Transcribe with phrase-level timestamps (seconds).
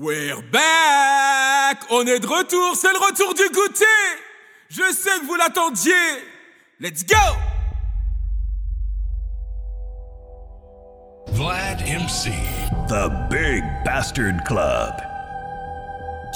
[0.00, 1.82] We're back.
[1.90, 3.84] On est de retour, c'est le retour du goûter.
[4.70, 5.92] Je sais que vous l'attendiez.
[6.80, 7.16] Let's go.
[11.32, 12.32] Vlad MC.
[12.88, 14.94] The Big Bastard Club.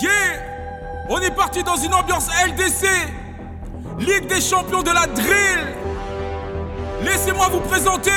[0.03, 1.07] Yeah.
[1.09, 2.87] On est parti dans une ambiance LDC
[3.99, 5.75] Ligue des champions de la drill.
[7.03, 8.11] Laissez-moi vous présenter.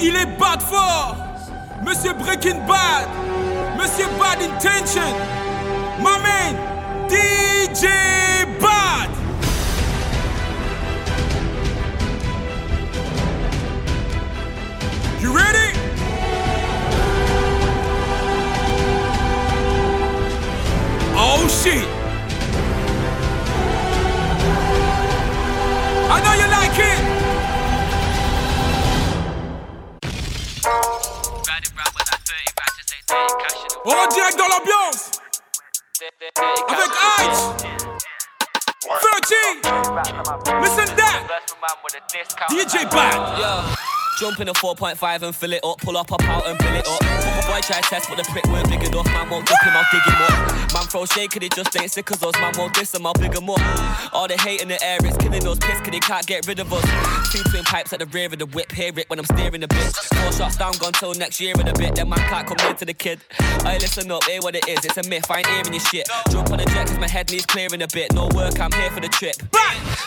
[0.00, 1.16] Il est bad fort.
[1.84, 3.08] Monsieur Breaking Bad
[3.84, 5.12] Monsieur Bad Intention
[6.00, 6.54] My man
[7.06, 7.84] DJ
[8.58, 9.10] Bad
[15.20, 15.78] You ready?
[21.14, 21.93] Oh shit!
[33.86, 35.10] On est direct dans l'ambiance!
[36.00, 37.54] Avec H!
[39.22, 39.60] 13!
[40.62, 41.20] Listen that!
[42.50, 43.93] DJ Bad!
[44.18, 45.78] Jump in a 4.5 and fill it up.
[45.78, 47.02] Pull up, pop out and fill it up.
[47.02, 49.06] If a boy try test, but the prick weren't big enough.
[49.06, 50.72] Man won't dip him, I'll dig him up.
[50.72, 52.34] Man throw shade, cause it just ain't sick as us.
[52.34, 53.58] Man won't diss him, I'll big him up.
[54.14, 55.58] All the hate in the air, it's killing us.
[55.58, 56.84] Piss, cause they can't get rid of us.
[57.32, 58.70] Two twin pipes at the rear of the whip.
[58.70, 59.94] Hear it when I'm steering the bitch.
[60.14, 61.96] Four shots down, gone till next year in a bit.
[61.96, 63.18] Then man can't come near to the kid.
[63.64, 64.84] I listen up, hear what it is.
[64.84, 66.08] It's a myth, I ain't hearing your shit.
[66.30, 68.12] Jump on the jet, cause my head needs clearing a bit.
[68.12, 69.34] No work, I'm here for the trip.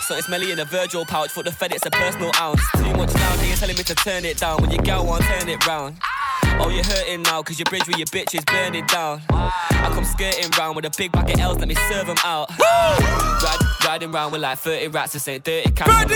[0.08, 1.31] So it's Melly in a Virgil pouch.
[1.31, 2.61] For the Fed, it's a personal ounce.
[2.77, 4.62] Too much now, they ain't telling me to turn it down.
[4.62, 5.98] When your gal won't turn it round.
[6.59, 9.22] Oh, you're hurting now, cause your bridge with your bitch is burning down.
[9.30, 12.50] I come skirting round with a big bag of L's, let me serve them out.
[12.59, 15.88] Ride, riding round with like 30 rats, this ain't dirty cash.
[15.88, 16.16] Ready?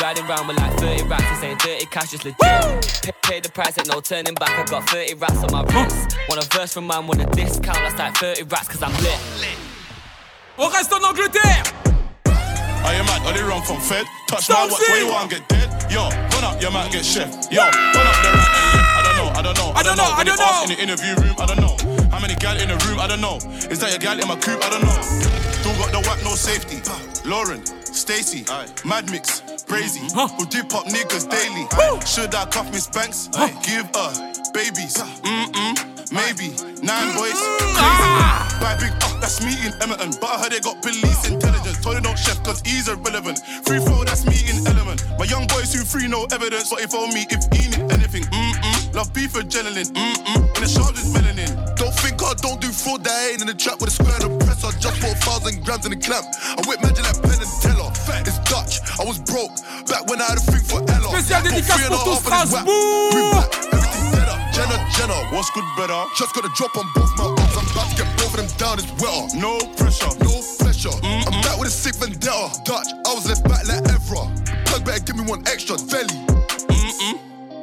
[0.00, 2.38] Riding round with like 30 rats, this ain't dirty cash, it's legit.
[2.40, 4.50] Pay, pay the price, ain't no turning back.
[4.50, 6.16] I got 30 rats on my wrist.
[6.28, 9.18] Want a verse from man with a discount, that's like 30 rats, cause I'm lit.
[10.56, 11.62] On reste en Angleterre!
[12.84, 13.26] Are you mad?
[13.26, 14.06] Are they run from Fed?
[14.28, 15.73] Touch Stop my watch, where you want get dead?
[15.90, 17.28] Yo, run up, you might get chef.
[17.50, 18.90] Yo, run up the right and left.
[18.94, 20.72] I don't know, I don't know, I don't know, I When don't you ask know.
[20.72, 21.76] In the interview room, I don't know.
[22.10, 22.98] How many gal in the room?
[23.00, 23.36] I don't know.
[23.70, 24.62] Is that your gal in my coupe?
[24.64, 24.98] I don't know.
[25.62, 26.80] Don't got the whack, no safety.
[27.28, 28.44] Lauren, Stacy,
[28.84, 31.66] Mad Mix, Brazy, who dip up niggas daily.
[32.06, 33.28] Should I cuff Miss Banks?
[33.62, 34.10] Give her
[34.52, 34.96] babies.
[35.22, 35.74] Mm-mm,
[36.12, 36.48] maybe.
[36.82, 37.18] Nine mm-hmm.
[37.18, 37.38] boys,
[37.78, 38.48] ah.
[38.50, 38.60] crazy.
[38.60, 40.12] Buy big that's me in Emerton.
[40.20, 41.80] But I heard they got police intelligence.
[41.80, 43.40] Told don't chef cause he's irrelevant.
[43.64, 45.00] Free throw, that's me in element.
[45.18, 46.68] My young boys who free no evidence.
[46.68, 48.94] But if on me, if he need anything, mm-mm.
[48.94, 50.56] Love beef adrenaline, mm-mm.
[50.56, 51.50] In the shop is melanin.
[51.76, 54.28] Don't think I don't do fraud, that ain't in the trap with a square and
[54.28, 54.62] a press.
[54.62, 56.26] I just bought a thousand grams in the clamp.
[56.28, 57.90] I whip magic like Penn and Teller.
[58.28, 59.56] It's Dutch, I was broke.
[59.88, 61.08] Back when I had a thing for Ella.
[61.16, 63.52] Spécial dédicace and pour tout half on his whack.
[63.52, 63.73] Strasbourg.
[64.54, 65.98] Jenna, Jenna, What's good, better?
[66.14, 67.56] just got a drop on both my arms.
[67.58, 69.26] I'm about to get both of them down as well.
[69.34, 70.14] No pressure.
[70.22, 70.94] No pressure.
[71.02, 72.54] I'm back with a sick vendetta.
[72.64, 74.30] Dutch, I was left back like Evra.
[74.66, 76.14] Plug better give me one extra belly.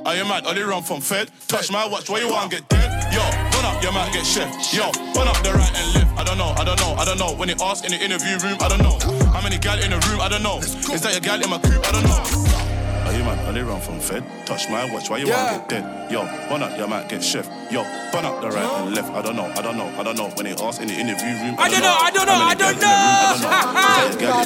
[0.03, 0.43] Are you mad?
[0.43, 1.29] They run from Fed?
[1.47, 2.89] Touch my watch, where you want get dead?
[3.13, 4.49] Yo, run up, you might get chef.
[4.73, 6.19] Yo, run up the right and left.
[6.19, 7.33] I don't know, I don't know, I don't know.
[7.35, 8.97] When they ask in the interview room, I don't know.
[9.31, 10.19] How many gal in the room?
[10.19, 10.57] I don't know.
[10.59, 11.85] Is that your gal in my coupe?
[11.87, 12.70] I don't know.
[13.11, 13.23] Are you?
[13.25, 14.23] Are they run from Fed?
[14.45, 15.51] Touch my watch, why you Yeah.
[15.57, 16.11] want get dead?
[16.11, 17.45] Yo, run up, you might get chef.
[17.69, 17.83] Yo,
[18.13, 19.11] run up the right and left.
[19.11, 20.29] I don't know, I don't know, I don't know.
[20.35, 22.79] When they ask in the interview room, I don't know, I don't know, I don't
[22.79, 23.51] gal in the room?
[23.51, 23.57] I know.
[24.01, 24.11] don't know.
[24.11, 24.45] Your gal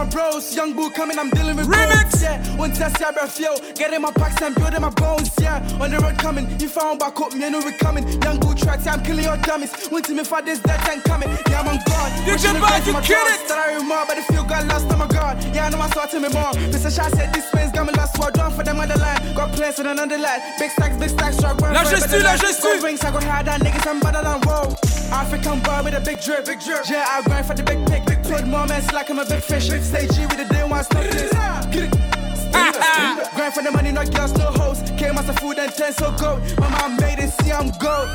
[0.00, 0.56] my bros.
[0.56, 2.10] Young boo coming, I'm dealing with Remix.
[2.10, 3.54] goals, Yeah, one test, yeah, breath, yo.
[3.74, 5.60] Getting my packs and building my bones, yeah.
[5.80, 8.04] On the road coming, you found back up, me, I know we coming.
[8.22, 9.72] Young boo tracks, yeah, I'm killing your dummies.
[9.90, 11.28] Went to me for this, that time coming.
[11.48, 12.12] Yeah, I'm on guard.
[12.26, 13.48] You can the buy, you kill it.
[13.48, 15.36] That I remember, but the feel got lost on my guard.
[15.52, 16.52] Yeah, I know I saw to me more.
[16.72, 16.90] Mr.
[16.94, 19.20] Shah said this space got me lost, so I drawn for them on the line.
[19.34, 20.40] Got plans in another line.
[20.58, 21.74] Big stacks, big stacks, truck run.
[21.74, 22.40] La for a gestu, better la life.
[22.40, 22.62] gestu.
[22.62, 24.76] Gold rings, I got higher than niggas, I'm better than whoa.
[25.12, 26.88] African boy with a big drip, big drip.
[26.88, 29.68] Yeah, I grind for the big pick, big put moments like I'm a big fish.
[29.68, 31.32] Big stage G with the day one stop this.
[31.74, 33.34] Get it.
[33.34, 34.78] Grind for the money, not girls, no hoes.
[34.98, 36.40] Came as a food and ten so gold.
[36.58, 38.08] My mom made it, see I'm gold.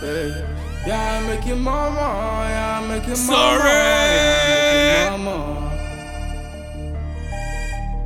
[0.00, 0.32] Hey.
[0.32, 0.46] Eh,
[0.86, 2.06] yeah, I'm making mama,
[2.48, 3.16] yeah, I'm making mama.
[3.16, 3.68] Sorry.
[3.68, 5.60] yeah, I'm making mama.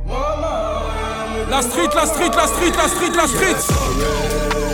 [0.05, 0.53] Mama,
[0.95, 4.65] yeah, I'm making La street, la street, la street, la street, la street.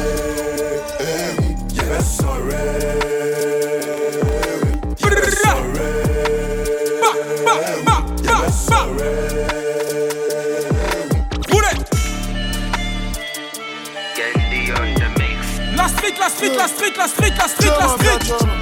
[2.51, 3.20] Brrra.
[16.41, 18.61] La street, la street, la street, la street, la street, street.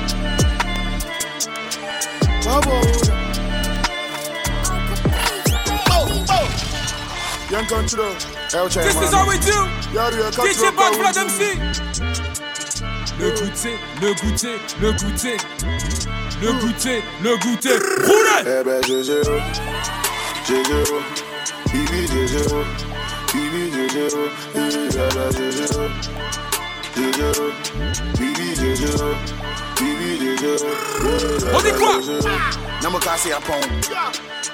[7.50, 8.14] Young control.
[8.84, 9.56] This is how we do.
[10.44, 11.40] DJ Bad Vlad MC.
[13.18, 15.38] Le goûter, le goûter, le goûter.
[16.42, 17.78] Le goûter, le goûter.
[18.04, 18.44] Roulez!
[18.46, 18.82] Eh ben,
[21.72, 22.08] Bibi
[23.34, 23.70] Bibi
[27.00, 27.22] GG,
[28.20, 28.84] Bibi GG,
[29.80, 30.44] Bibi GG.
[31.56, 31.96] On dit quoi?
[32.84, 33.64] Number kasi upon.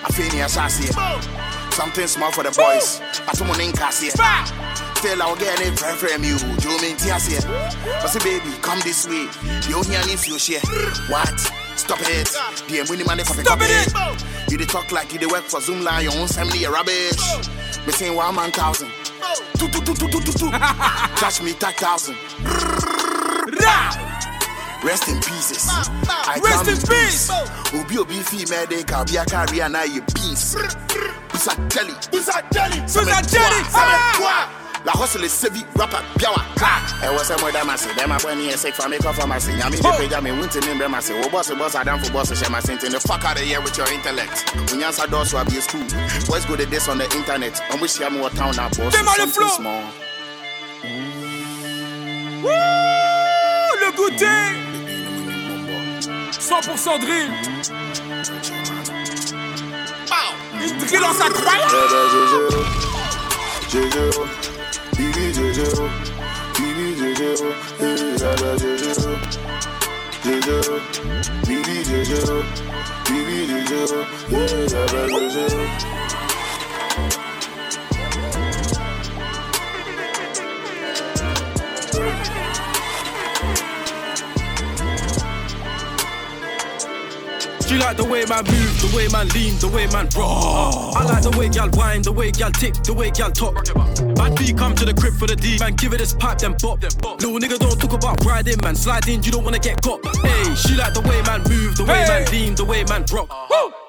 [0.06, 0.86] I feel near Sassy.
[1.74, 3.02] Something small for the boys.
[3.28, 4.10] I told my name Cassie.
[4.10, 6.38] Still, I'll get it from from you.
[6.62, 7.42] Do you mean Tiasia?
[8.02, 9.26] But say, baby, come this way.
[9.68, 10.62] You hear me if you share.
[11.10, 11.34] What?
[11.76, 12.30] Stop it.
[12.70, 14.52] The money man, copy, Stop it.
[14.52, 16.04] You dey talk like you dey work for Zoom line.
[16.06, 17.18] Your own family, you rubbish.
[17.86, 18.92] Me saying one man thousand.
[19.58, 20.52] Do, do, do, do, do, do, do.
[20.52, 22.18] Cash me that thousand.
[24.84, 25.68] Rest in pieces.
[25.70, 27.32] I Rest in peace.
[27.74, 30.56] Obi obi fi me de kabia carry na ye peace.
[31.30, 31.94] Busa jelly.
[32.12, 32.80] Busa jelly.
[32.82, 33.62] Busa jelly.
[33.74, 34.55] Ah!
[34.86, 36.46] La hustle is sevi rapper biawa.
[37.02, 37.92] I was a mother massy.
[37.94, 39.58] Them a funny and sick for me come from my sin.
[39.58, 40.94] Yami de page me winter in them.
[40.94, 43.44] Oh boss boss I down for boss share my sent in the fuck out of
[43.44, 44.46] here with your intellect.
[44.70, 45.82] When you answer doors to be a school.
[46.28, 47.60] Boys go to this on the internet.
[47.72, 48.94] And we share more town now boss.
[48.94, 49.84] Them are the small.
[52.44, 52.52] Wouh,
[53.82, 54.54] le goûter.
[56.30, 57.32] 100% drill.
[60.62, 61.74] Une drill en sa croyance.
[67.26, 69.18] Juju, Zara Juju,
[70.26, 70.62] Juju,
[71.42, 72.44] BB Juju,
[73.06, 76.25] BB Juju, Zara Juju.
[87.76, 90.96] She like the way man move, the way man lean, the way man rock.
[90.96, 93.66] I like the way gal whine, the way gal tick, the way gal talk.
[94.16, 96.56] Bad B come to the crib for the D, man, give it this pipe, then
[96.56, 96.82] pop.
[96.82, 100.00] Little nigga don't talk about riding, man, sliding, you don't wanna get caught.
[100.24, 103.28] Hey, she like the way man move, the way man lean, the way man rock.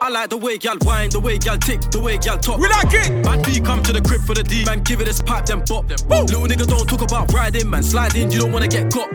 [0.07, 2.61] I like the way gal whine, the way gal tick, the way gal talk.
[2.61, 3.25] We like it.
[3.25, 5.63] Bad B come to the crib for the D, man, give it this pipe, then
[5.63, 5.89] pop.
[5.91, 9.11] Little nigga don't talk about riding, man, sliding, you don't wanna get caught.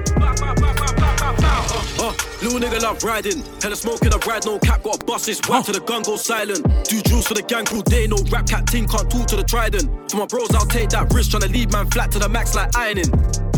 [1.95, 2.11] Uh,
[2.43, 5.63] little nigga love riding, hella smoking, a ride no cap, got a bus, it's whack
[5.67, 6.61] to the gun go silent.
[6.83, 9.45] Do drills for the gang all day, no rap cat team can't talk to the
[9.45, 10.11] trident.
[10.11, 12.75] For my bros, I'll take that risk, tryna leave man flat to the max like
[12.75, 13.07] ironing.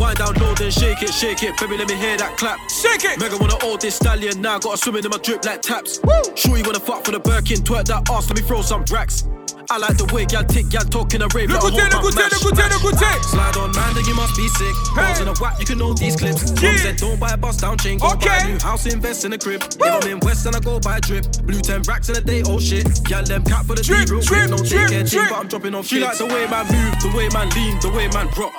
[0.04, 2.60] Wind down low, then shake it, shake it, baby, let me hear that clap.
[2.70, 3.18] Shake it.
[3.22, 6.02] Mega wanna hold this stallion now, gotta swim in my drip like taps.
[6.36, 9.24] Sure you wanna fuck for the Birkin, twerk that ass, let me throw some racks.
[9.70, 11.50] I like the way gal tick, gal talking a rave.
[11.50, 12.84] Le let her goûter, hold le my goûter, mash, le goûter, le mash.
[12.84, 13.24] goûter.
[13.24, 14.76] Slide on man, then you must be sick.
[14.96, 16.52] Balls in a whack, you can know these clips.
[16.52, 16.78] Mom Yeah.
[16.78, 19.38] said don't buy a bus down chain, go buy a new house, invest in a
[19.38, 19.64] crib.
[19.64, 22.22] If I'm in West and I go buy a drip, blue 10 racks in a
[22.22, 22.86] day, oh shit.
[23.06, 25.30] Gal them cap for the Drip, D, real drip, quick, no drip, take care drip.
[25.30, 27.90] but I'm dropping off She like the way man move, the way man lean, the
[27.90, 28.52] way man rock.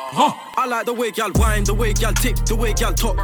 [0.56, 3.16] I like the way gal whine, the way gal tick, the way gal talk.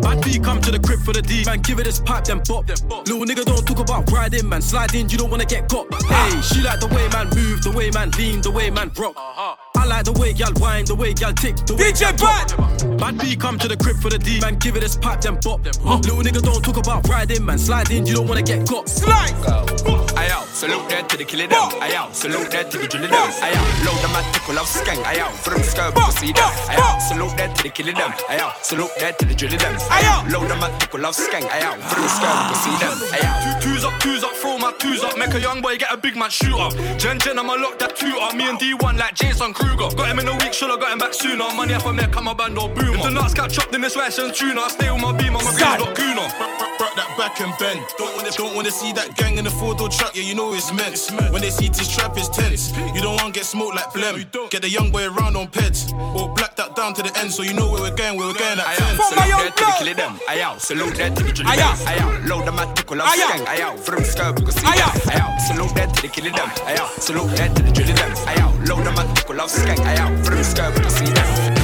[0.00, 2.40] Bad B come to the crib for the D, man, give it this pipe, then
[2.40, 2.68] pop.
[2.68, 5.86] Little nigga don't talk about riding, man, sliding, you don't wanna get caught.
[6.04, 9.14] Hey, she like the way man move, the way man lean, the way man rock.
[9.16, 12.98] I like the way gal whine, the way gal tick, the way DJ talk.
[12.98, 15.36] Bad B come to the crib for the D, man, give it this pipe, then
[15.38, 15.62] pop.
[15.62, 18.88] Them Little nigga don't talk about riding, man, sliding, you don't wanna get caught.
[18.88, 20.07] Slide.
[20.28, 21.70] Ayo, salute that to the killer them.
[21.80, 23.30] Ayo, salute that to the driller them.
[23.40, 25.00] Ayo, load them at tickle of skank.
[25.08, 26.52] Ayo, from skirt to see them.
[26.68, 28.12] Ayo, salute that to the killer them.
[28.28, 29.72] Ayo, salute that to the driller them.
[29.88, 31.48] Ayo, load them at tickle of skank.
[31.48, 32.92] Ayo, from skirt to see them.
[33.16, 33.32] Ayo.
[33.40, 35.16] Two twos up, twos up, throw my twos up.
[35.16, 36.76] Make a young boy get a big man shoot up.
[37.00, 38.34] Jen Jen, I'ma lock that two up.
[38.36, 39.88] Me and D1 like Jason Kruger.
[39.96, 41.48] Got him in a week, should have got him back sooner.
[41.56, 43.00] Money off a neck, I'm a band or boomer.
[43.00, 45.40] If the nuts got chopped in this Russian tuna, I stay with my beam, I'm
[45.40, 45.80] a Sad.
[45.80, 46.28] green dot gooner.
[46.76, 47.80] Brought that back and bend.
[47.96, 50.14] Don't wanna, don't wanna see that gang in the four door truck.
[50.18, 50.98] Yeah, you know it's meant.
[51.32, 52.76] When they see this trap, it's tense.
[52.92, 54.26] You don't wanna get smoked like Blem.
[54.50, 55.92] Get the young boy around on peds.
[56.16, 58.16] Or black that down to the end, so you know where we're going.
[58.18, 58.96] Where we're going at Ayo, 10.
[58.96, 59.78] For my salute own that to the blood.
[59.78, 60.14] killer them.
[60.26, 61.78] Ayo, salute that to the driller Ayo.
[61.78, 61.86] them.
[61.86, 63.26] Ayo, load them at tickle of Ayo.
[63.30, 63.46] skank.
[63.46, 64.90] Ayo, from skirt to see Ayo.
[64.90, 65.12] them.
[65.14, 66.48] Ayo, salute that to the killer them.
[66.66, 68.10] Ayo, salute that to the driller them.
[68.26, 69.78] Ayo, load them at tickle of skank.
[69.86, 71.54] Ayo, from skirt to see them.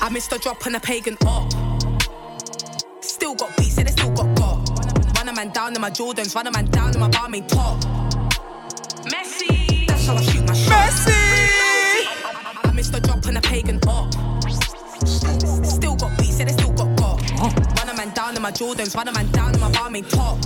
[0.00, 1.52] I missed a drop on a pagan up.
[3.02, 4.43] Still got beats, and they still got got.
[4.43, 4.43] Run
[5.34, 7.80] a man down in my Jordans, run a man down in my barmaid top.
[9.04, 10.90] Messi, that's how I shoot my shot.
[10.90, 11.10] Messi.
[12.64, 14.12] I missed a drop on a pagan up.
[15.66, 17.20] Still got beats, and they still got got.
[17.78, 20.38] Run a man down in my Jordans, run a man down in my barmaid top.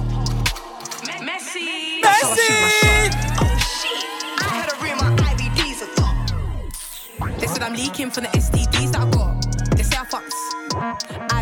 [1.20, 3.10] Messi, that's how I shoot my shot.
[3.40, 4.04] Oh shit,
[4.40, 7.40] I had a room, my IVDs are top.
[7.40, 9.76] They said I'm leaking from the STDs that I got.
[9.76, 10.06] They say I
[10.78, 11.37] And lock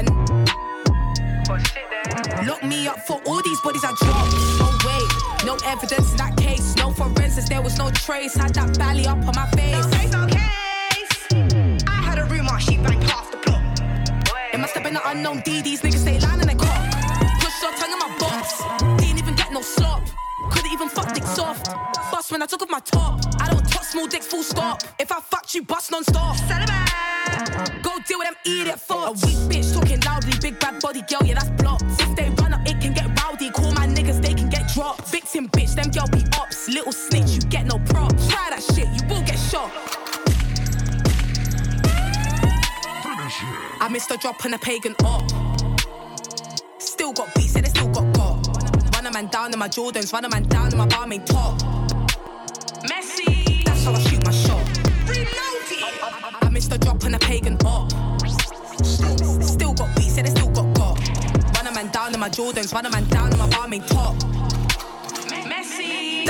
[2.68, 4.32] me up for all these bodies I dropped.
[4.58, 5.02] No way,
[5.44, 6.75] no evidence in that case.
[6.76, 8.35] No forensics, there was no trace.
[8.35, 9.87] Had that belly up on my face.
[9.87, 11.85] No case, no case.
[11.87, 13.62] I had a rumor she banged half the block.
[14.52, 15.62] It must have been an unknown D.
[15.62, 16.92] These niggas stay lying in their cock.
[17.40, 18.62] Push your tongue in my box.
[19.00, 20.02] Didn't even get no slop.
[20.50, 21.70] Couldn't even fuck dick soft.
[22.11, 23.20] Bust when I took off my top.
[23.40, 24.82] I don't talk small dicks, full stop.
[24.99, 26.37] If I fucked you, bust non stop.
[27.82, 29.23] Go deal with them idiot thoughts.
[29.23, 30.32] A weak bitch talking loudly,
[43.96, 45.24] missed a drop on a pagan op.
[46.76, 48.46] Still got beats, yeah, they still got got.
[48.94, 51.58] Run a man down in my Jordans, run a man down in my barmaid top.
[52.90, 53.64] Messi.
[53.64, 54.62] That's how I shoot my shot.
[55.08, 56.42] Reloaded.
[56.42, 57.90] I missed a drop on a pagan op.
[58.84, 60.98] Still got beats, yeah, they still got got.
[61.56, 64.14] Run a man down in my Jordans, run a man down in my barmaid top.
[65.48, 66.26] Messi.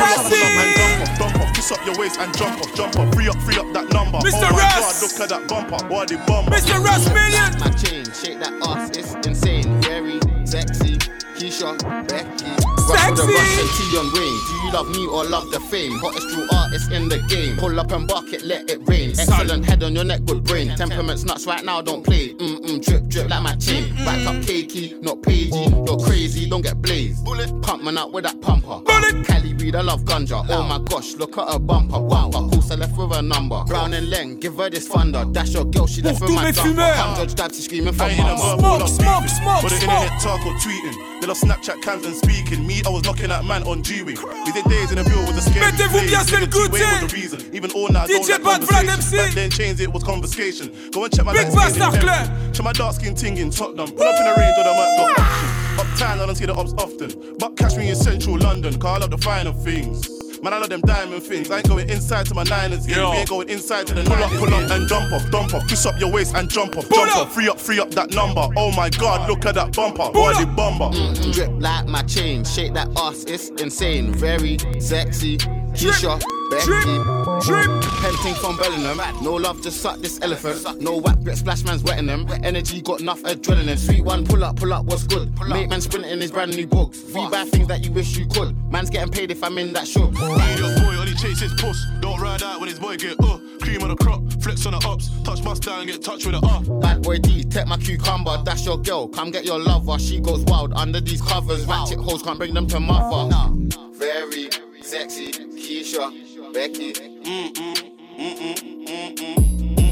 [1.18, 1.86] Pull up, up and dump off, dump off.
[1.86, 3.14] Kiss up your waist and jump off, jump off.
[3.14, 4.18] Free up, free up that number.
[4.18, 4.34] Mr.
[4.34, 5.00] Oh my Russ.
[5.00, 5.88] god, look at that bumper.
[5.88, 6.50] Boy, the bumper.
[6.50, 6.82] Mr.
[6.84, 7.58] Russ Million.
[7.58, 9.80] My chain, shake that ass, it's insane.
[9.82, 10.96] Very sexy.
[11.36, 11.76] Keisha,
[12.08, 12.75] Becky.
[12.88, 13.34] Rock with a Sexy.
[13.34, 14.38] Russian T on Wayne.
[14.46, 15.92] Do you love me or love the fame?
[15.98, 17.56] Hottest true artist in the game.
[17.56, 19.10] Pull up and bark it, let it rain.
[19.10, 20.74] Excellent head on your neck, good brain.
[20.76, 22.34] Temperaments nuts right now, don't play.
[22.34, 23.94] Mm mm, drip drip like my chain.
[24.04, 25.86] Back up cakey, not pagey.
[25.86, 27.24] You're crazy, don't get blazed.
[27.24, 28.80] Bullet pump man out with that pumper.
[28.84, 29.26] Bullet.
[29.26, 30.44] Cali weed, I love ganja.
[30.48, 31.98] Oh my gosh, look at her bumper.
[32.00, 33.62] Wow, course I left with a number.
[33.64, 35.24] Brown and Leng, give her this thunder.
[35.26, 36.70] That's your girl, she left Pour with my mes jumper.
[36.82, 36.94] fumeurs.
[36.96, 38.56] Come judge dad, she screaming for I ain't in a mama.
[38.62, 40.02] verb, all Smoke, smoke, For the smoke.
[40.02, 41.20] internet talk or tweeting.
[41.20, 42.66] They love Snapchat cams and speaking.
[42.66, 44.16] Me, I was knocking at man on G-Wing.
[44.44, 46.70] We did days in the view with a scary Mettez-vous bien, c'est le goûter.
[46.70, 47.54] was the reason.
[47.54, 48.88] Even all now, DJ Bad Vlad.
[48.88, 49.16] MC.
[49.16, 50.72] Back then, chains, it was conversation.
[50.92, 52.52] Go and check my Big light skin in Bastard Claire.
[52.52, 53.90] Check my dark skin ting in Tottenham.
[53.92, 55.48] Pull up in the range, or the might got option.
[55.78, 57.36] Uptown, I don't see the ops often.
[57.38, 60.15] But catch me in central London, call up the finer things.
[60.46, 61.50] Man, I love them diamond things.
[61.50, 62.86] I ain't going inside to my niners.
[62.86, 62.98] Yeah.
[62.98, 63.10] Yo.
[63.10, 65.66] We ain't going inside to the pull up, pull up and jump off, dump off.
[65.66, 67.26] Twist up your waist and jump off, jump up.
[67.26, 67.34] off.
[67.34, 68.46] Free up, free up that number.
[68.56, 70.96] Oh my God, look at that bumper, body bumper.
[70.96, 74.12] Mm, drip like my chain, shake that ass, it's insane.
[74.12, 75.38] Very sexy.
[75.76, 76.18] Keisha,
[76.64, 77.46] Drip, Becky.
[77.46, 77.82] drip.
[78.00, 78.98] Penting from Bellingham.
[79.22, 80.80] No love, just suck this elephant.
[80.80, 82.26] No whack, bet splash man's wetting them.
[82.42, 83.78] Energy got enough adrenaline.
[83.78, 85.32] Sweet one, pull up, pull up, what's good?
[85.48, 87.02] Mate man sprinting his brand new books.
[87.06, 88.56] We buy things that you wish you could.
[88.70, 90.10] Man's getting paid if I'm in that show.
[90.10, 91.84] Media's boy only chase his puss.
[92.00, 93.38] Don't ride out when his boy get uh.
[93.60, 95.10] Cream on the crop, flex on the ups.
[95.24, 96.60] Touch bust down, get touch with the uh.
[96.80, 99.08] Bad boy D, take my cucumber, that's your girl.
[99.08, 101.66] Come get your lover, she goes wild under these covers.
[101.66, 103.50] Ratchet hoes can't bring them to mother.
[103.92, 104.48] Very
[104.86, 106.10] sexy, Keisha,
[106.54, 106.92] Becky.
[106.92, 107.76] Mm, mm,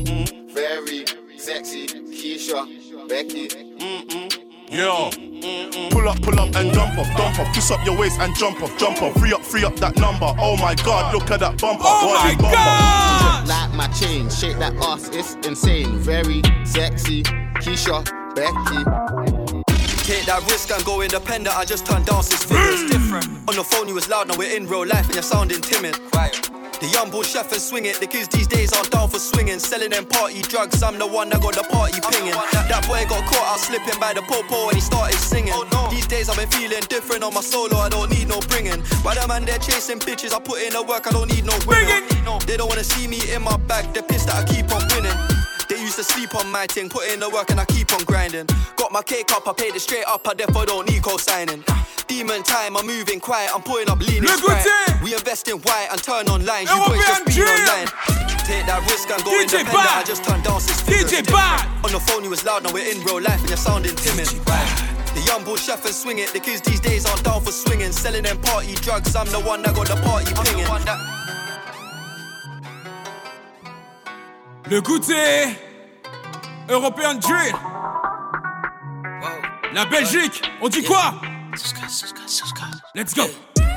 [0.05, 1.05] mm, Very
[1.37, 3.49] sexy, Keisha, Becky.
[4.71, 5.11] Yo.
[5.91, 7.53] Pull up, pull up and jump off, dump off.
[7.53, 9.13] Twist up your waist and jump off, jump off.
[9.15, 10.33] Free up, free up that number.
[10.39, 11.83] Oh my God, look at that bumper.
[11.85, 12.57] Oh body my bumper.
[12.57, 13.49] God.
[13.49, 15.99] Like my chain, shake that ass, it's insane.
[15.99, 19.34] Very sexy, Keisha, Becky.
[20.05, 21.57] Take that risk and go independent.
[21.57, 22.85] I just turned down six figures.
[22.93, 23.25] Different.
[23.49, 24.29] On the phone, you was loud.
[24.29, 25.97] Now we're in real life and you're sounding timid.
[26.13, 26.45] Quiet.
[26.79, 27.97] The young bull chef and swing it.
[28.01, 29.59] The kids these days aren't down for swinging.
[29.59, 30.83] Selling them party drugs.
[30.83, 32.37] I'm the one that got the party pinging.
[32.69, 35.57] That boy got caught out slipping by the popo and he started singing.
[35.89, 37.81] These days I've been feeling different on my solo.
[37.81, 38.85] I don't need no bringing.
[39.01, 41.09] By the man they're chasing bitches, I put in the work.
[41.09, 42.05] I don't need no winning.
[42.45, 43.89] They don't wanna see me in my bag.
[43.95, 45.17] They're pissed that I keep on winning.
[45.69, 48.05] They used to sleep on my thing, put in the work and I keep on
[48.05, 48.47] grinding.
[48.77, 51.65] Got my cake up, I paid it straight up, I therefore don't need co-signing.
[52.07, 54.67] Demon time, I'm moving quiet, I'm putting up leaning Le sprite.
[55.03, 57.89] We invest in white and turn on lines, you boys just be online.
[58.45, 60.03] Take that risk and go DJ independent, Bad.
[60.03, 61.11] I just turned down six figures.
[61.11, 61.65] DJ Bad.
[61.85, 64.29] On the phone you was loud, now we're in real life and you're sounding timid.
[64.29, 67.93] The young bull chef and swing it, the kids these days aren't down for swinging.
[67.93, 71.24] Selling them party drugs, I'm the one that got the party pinging.
[74.75, 75.57] Le goûter.
[76.69, 77.55] European Drill.
[79.73, 80.43] La Belgique.
[80.61, 81.15] On dit quoi?
[82.97, 83.23] Let's go.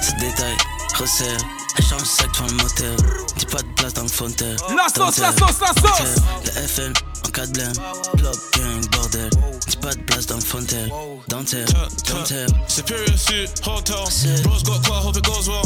[0.02, 0.58] Ce détail,
[0.96, 1.38] resserre,
[1.78, 2.98] échange sac dans le moteur.
[3.36, 4.58] Dis pas de place dans le fonteur.
[4.76, 6.16] La sauce, la sauce, la sauce.
[6.44, 6.94] Le FM
[7.28, 7.74] en cas de blême.
[8.16, 9.30] Block gang, bordel.
[9.68, 10.88] Dis pas de place dans le fonteur.
[11.28, 11.68] Dentaire,
[12.08, 12.48] dentaire.
[12.68, 13.98] Superior suit, hotel.
[14.42, 15.62] Bro's got car, hope it goes well.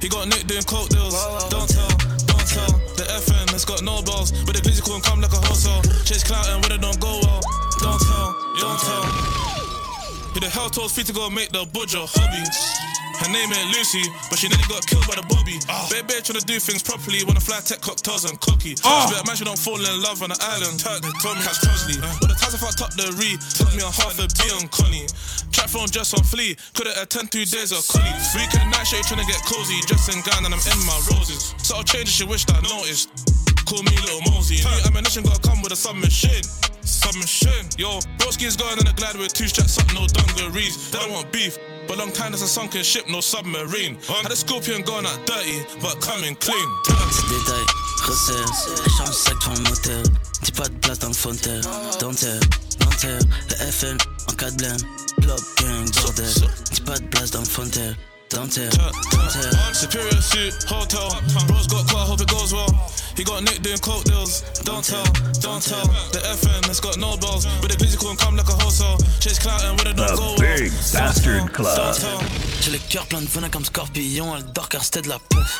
[0.00, 1.16] He got Nick doing coke deals.
[1.50, 1.88] Don't tell,
[2.28, 2.85] don't tell.
[2.96, 5.82] The FN has got no balls, but the glizzy couldn't come like a wholesale.
[6.04, 7.40] Chase clout and when it don't go well.
[7.80, 9.04] Don't tell, don't tell.
[10.32, 12.95] Who the hell told Fee to go make the budger hobby?
[13.22, 15.56] Her name ain't Lucy, but she nearly got killed by the Bobby.
[15.68, 15.88] Oh.
[15.88, 18.76] Bare bare trying to do things properly I fly tech cocktails and cocky.
[18.84, 19.06] Oh.
[19.06, 20.80] She better man, she don't fall in love on the island.
[20.80, 21.96] Turk, told me catch Tosley.
[22.00, 22.12] Uh.
[22.20, 24.68] But the times I fucked up the re, took me on half a B on
[24.68, 25.08] Connie.
[25.52, 28.12] Trap phone just on flea, could've attend two days of collie.
[28.36, 31.56] Weekend night shade trying to get cozy, dressing gown and I'm in my roses.
[31.64, 33.08] Subtle changes she wished I noticed.
[33.66, 34.62] Call me little Mosey.
[34.62, 36.44] New ammunition gotta come with a submachine.
[36.86, 37.66] Submachine.
[37.76, 40.90] Yo, broski's going in a glide with two straps up, no dungarees.
[40.92, 41.58] They don't want beef.
[41.86, 43.98] But long time there's a sunken ship, no submarine.
[44.22, 46.68] Had a scorpion going out dirty, but coming clean.
[47.28, 47.66] Détail,
[48.02, 48.50] resserre,
[48.86, 50.02] échange sac dans le motel.
[50.42, 51.14] Dis pas de place dans le.
[51.98, 52.40] Dentaire,
[52.78, 54.76] dentaire, le FN en 4 blême.
[55.22, 56.34] Club, gang, bordel.
[56.72, 57.46] Dis pas de place dans le
[58.30, 58.68] fauteuil.
[58.68, 59.74] Dentaire, dentaire.
[59.74, 61.08] Superior suit, hotel.
[61.46, 62.66] Bros got car, hope it goes well.
[63.16, 64.42] He got Nick doing coke deals.
[64.64, 65.04] Don't tell,
[65.40, 65.86] don't tell.
[66.12, 67.46] The FN has got no balls.
[67.62, 68.98] With the physical and come like a wholesale.
[69.20, 71.96] Chase clout and with a don't go The Big Bastard Club.
[72.62, 75.58] J'ai le cœur plein de venin comme scorpion, elle dort car c'était de la puff.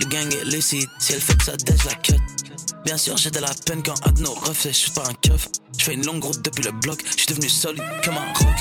[0.00, 2.20] Le gang est lucide, si elle fait que ça dèche la cut.
[2.84, 5.14] Bien sûr, j'ai de la peine quand un de nos refs fait shoot par un
[5.14, 5.48] keuf.
[5.76, 8.56] J'fais une longue route depuis le bloc, j'suis devenu solide comme un rock.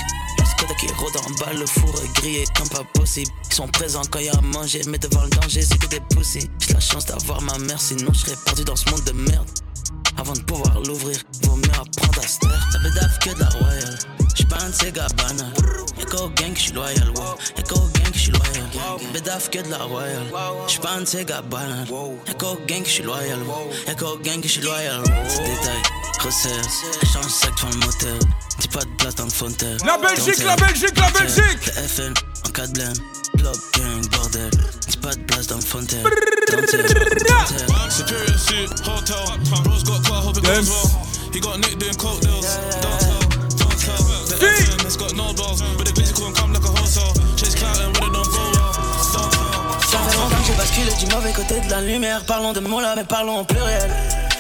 [0.61, 3.31] Y'a qui rôde en bas, le four est grillé comme pas possible.
[3.49, 6.49] Ils sont présents quand y'a à manger, mais devant le danger, c'est que des poussées.
[6.59, 9.47] J'ai la chance d'avoir ma mère, sinon j'serais perdu dans ce monde de merde.
[10.17, 12.69] Avant de pouvoir l'ouvrir, vaut mieux apprendre à se taire.
[12.71, 12.79] Ça
[13.19, 14.16] que de la royale.
[19.13, 20.27] De que de la royale.
[20.67, 21.87] J'suis pas un de ces gars banals.
[22.27, 23.69] Y'a qu'au gang que j'suis loyal, wow.
[23.87, 25.05] Y'a qu'au gang que j'suis loyal, wow.
[25.05, 25.81] Détail,
[26.23, 26.65] resserre,
[27.01, 28.19] échange sac dans le motel.
[28.59, 29.77] Dis pas de place dans le fauteuil.
[29.85, 32.13] La Belgique, la Belgique, la Belgique Le FN
[32.45, 32.93] en 4 blême.
[33.37, 34.51] Club, gang, bordel.
[34.87, 35.61] Dis pas de place dans le.
[37.89, 39.15] Superior suit, hotel.
[39.85, 41.07] Got car, hope it goes well.
[41.33, 42.21] He got Nick doing coke
[51.37, 52.23] côté de la lumière.
[52.25, 53.89] Parlons de mots là, mais parlons en pluriel.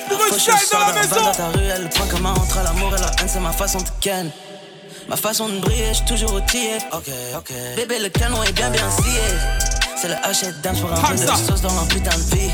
[0.09, 1.83] Parfois, je sors d'un van dans ta ruelle.
[1.83, 4.31] Le point commun entre l'amour et la haine, c'est ma façon de ken.
[5.07, 6.77] Ma façon de briller, j'suis toujours outillé.
[6.91, 7.51] Ok, ok.
[7.75, 9.21] Bébé, le canon est bien, bien scié.
[9.95, 12.51] C'est le H dance pour un peu de sauce dans leur putain de vie.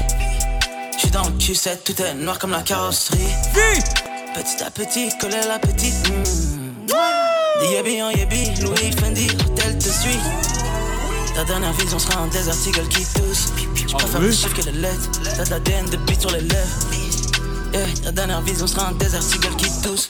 [0.97, 3.17] J'suis dans le Q7, tout est noir comme la carrosserie.
[4.35, 6.09] Petit à petit, coller la petite.
[6.09, 6.63] Mm.
[7.61, 10.19] Des yébi en Louis Fendi, hôtel te suit.
[11.35, 13.47] Ta dernière vision sera un désert eagle qui tousse.
[13.75, 15.09] J'préfère le chiffre que les lettres.
[15.35, 16.87] T'as de l'ADN de beat sur les lèvres.
[17.73, 20.09] Yeah, ta dernière vision sera un désert eagle qui tousse.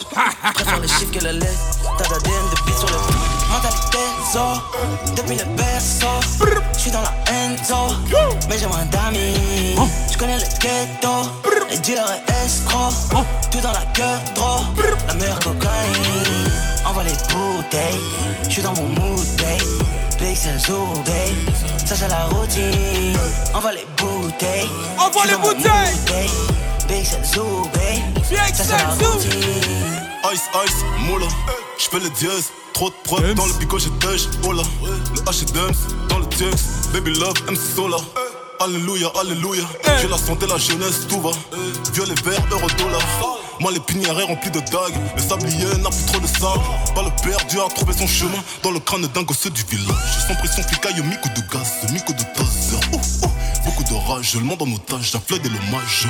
[0.52, 1.80] J'préfère les chiffres que les lettres.
[1.98, 3.34] T'as de l'ADN de beat sur les lèvres.
[3.50, 4.00] Mentalité
[4.34, 6.20] zo, depuis le berceau.
[6.78, 7.96] J'suis dans la enzo,
[8.50, 9.76] mais j'ai moins d'amis.
[10.12, 11.30] J'connais le ghetto,
[11.70, 12.94] les dealers et escrocs.
[13.50, 14.62] Tout dans la gueule, trop.
[15.08, 16.52] La meilleure cocaïne.
[16.86, 18.02] Envoie les bouteilles,
[18.50, 19.26] j'suis dans mon mood,
[20.24, 20.30] babe.
[20.30, 21.86] Big c'est babe.
[21.86, 23.18] Ça c'est la routine.
[23.54, 24.70] Envoie les bouteilles.
[24.98, 26.30] Envoie les bouteilles.
[26.88, 28.24] Big c'est zoo, babe.
[28.54, 29.32] Ça c'est la routine.
[30.34, 31.28] Ice, ice, moula.
[31.78, 34.64] J'fais le dièse, trop de preuves dans le pico, j'ai dèche, oh là.
[35.14, 37.98] Le H et dans le texte, baby love, MC Sola.
[38.64, 39.64] Alléluia, alléluia.
[40.02, 41.32] J'ai la santé, la jeunesse, tout va.
[41.94, 43.02] Violet, vert, euro, dollar.
[43.60, 44.96] Moi, les pinières remplis de dagues.
[45.18, 46.64] Le sablier n'a plus trop de sable.
[46.96, 50.28] Pas le perdu a trouvé son chemin dans le crâne d'un gosse du village.
[50.28, 52.80] Sans pression, flicaille, mico de gaz, mico de taser.
[53.66, 56.08] Beaucoup de rage, le monde en otage, la fleur et l'hommage.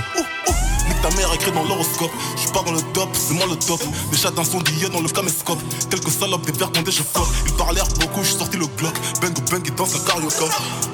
[0.88, 2.12] Nique ta mère écrit dans l'horoscope.
[2.36, 3.82] J'suis pas dans le top, c'est moi le top.
[4.12, 5.60] Des chats d'un sondillé dans le caméscope.
[5.90, 7.28] Quelques salopes, des verres je fuck.
[7.46, 8.94] Ils parlèrent beaucoup, j'suis sorti le Glock.
[9.22, 10.46] Bang bang, ils dansent à carioca.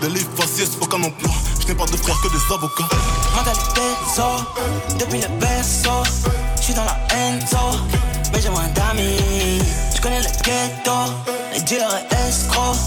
[0.02, 1.32] Des livres faciès, aucun emploi.
[1.60, 2.90] J'n'ai pas de frères que des avocats.
[3.36, 3.82] Mentalité
[4.16, 6.04] zo, depuis le berceau.
[6.62, 7.78] J'suis dans la enzo,
[8.34, 9.62] mais j'ai moins d'amis.
[9.96, 10.92] J'connais le ghetto,
[11.54, 12.78] les dealers et escrocs.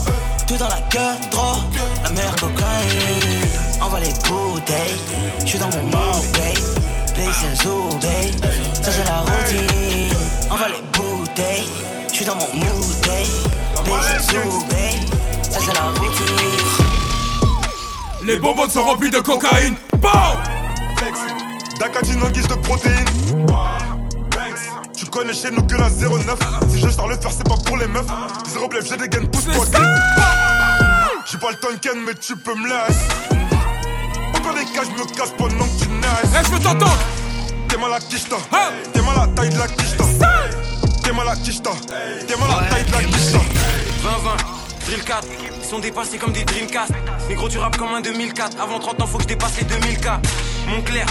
[0.46, 1.56] Tout dans la gueule, trop.
[2.02, 3.48] La meilleure cocaïne.
[3.80, 4.98] Envoie les bouteilles,
[5.44, 6.81] j'suis dans mon mood,
[7.14, 8.50] c'est zoo, babe.
[8.82, 10.16] Ça c'est la routine.
[10.50, 11.68] Envoie les bouteilles,
[12.12, 13.84] j'suis dans mon mood, babe.
[13.84, 15.50] Big c'est zoo, babe.
[15.50, 16.36] Ça c'est la routine.
[18.24, 19.74] Les bonbons sont remplis de cocaïne.
[19.98, 20.08] Bon
[21.78, 23.04] D'acatine en guise de protéines.
[24.96, 26.38] Tu connais chez nous que la 09.
[26.70, 28.06] Si je sors le faire, c'est pas pour les meufs.
[28.46, 29.64] Zéro blef, j'ai des gains pousse toi
[31.26, 33.31] J'ai pas le Tonken, mais tu peux me laisser.
[34.42, 35.88] Cas, je me casse pendant que tu.
[35.88, 36.98] Eh, je veux t'entendre.
[37.68, 38.36] T'es mal à quicheta.
[38.92, 40.04] T'es mal à taille de la quicheta.
[41.02, 41.70] T'es mal à quicheta.
[42.26, 43.38] T'es mal à taille de la quicheta.
[43.38, 45.28] 20-20, drill 4,
[45.60, 46.92] ils sont dépassés comme des Dreamcast.
[47.28, 48.60] Négro, tu rap comme un 2004.
[48.60, 50.18] Avant 30 ans, faut que je dépasse les 2000K.
[50.68, 51.06] Montclair,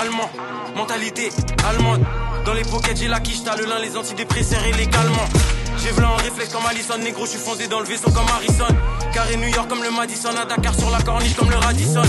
[0.00, 0.30] allemand,
[0.76, 1.30] mentalité
[1.66, 2.04] allemande.
[2.44, 5.28] Dans les pockets, j'ai la quicheta, le lin, les antidépresseurs et les calmants.
[5.78, 8.68] J'ai v'là en réflexe comme Allison, négro, je suis foncé dans le vaisseau comme Harrison.
[9.12, 12.02] Carré New York comme le Madison, à Dakar sur la corniche comme le Radisson.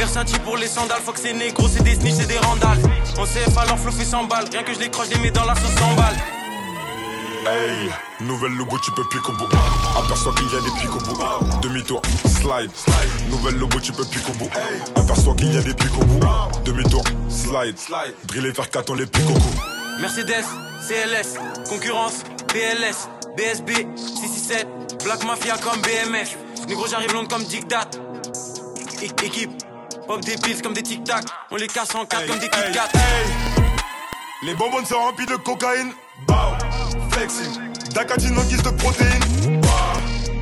[0.00, 2.78] Versace pour les sandales, faut que c'est négro, c'est des snitch, c'est des randales.
[3.18, 5.54] On CF alors flow fait 100 balles, rien que je décroche, les mets dans la
[5.54, 6.16] sauce 100 balles.
[7.46, 7.90] Hey,
[8.26, 9.48] nouvelle logo, tu peux piquer au bout.
[9.98, 11.60] Aperçois qu'il y a des pics au bout.
[11.60, 12.70] Demi-tour, slide.
[13.28, 14.48] Nouvelle logo, tu peux piquer au bout.
[14.96, 16.20] Aperçois qu'il y a des pics au bout.
[16.64, 17.76] Demi-tour, slide.
[18.24, 19.52] Driller vers 4, on les pique au cou.
[20.00, 20.46] Mercedes,
[20.88, 21.34] CLS,
[21.68, 22.22] concurrence,
[22.54, 24.66] BLS, BSB, 667,
[25.04, 26.38] Black Mafia comme BMF.
[26.68, 27.90] Négro, j'arrive long comme Dictat.
[29.02, 29.50] Équipe,
[30.06, 31.24] pop des pills comme des tic-tac.
[31.50, 32.88] On les casse en quatre comme des Kit Kat.
[34.42, 35.92] Les bonbons sont remplis de cocaïne.
[36.26, 36.34] Bow,
[37.10, 37.52] flexing.
[37.94, 39.60] Dacatine en guise de protéines.
[39.60, 39.68] Bow,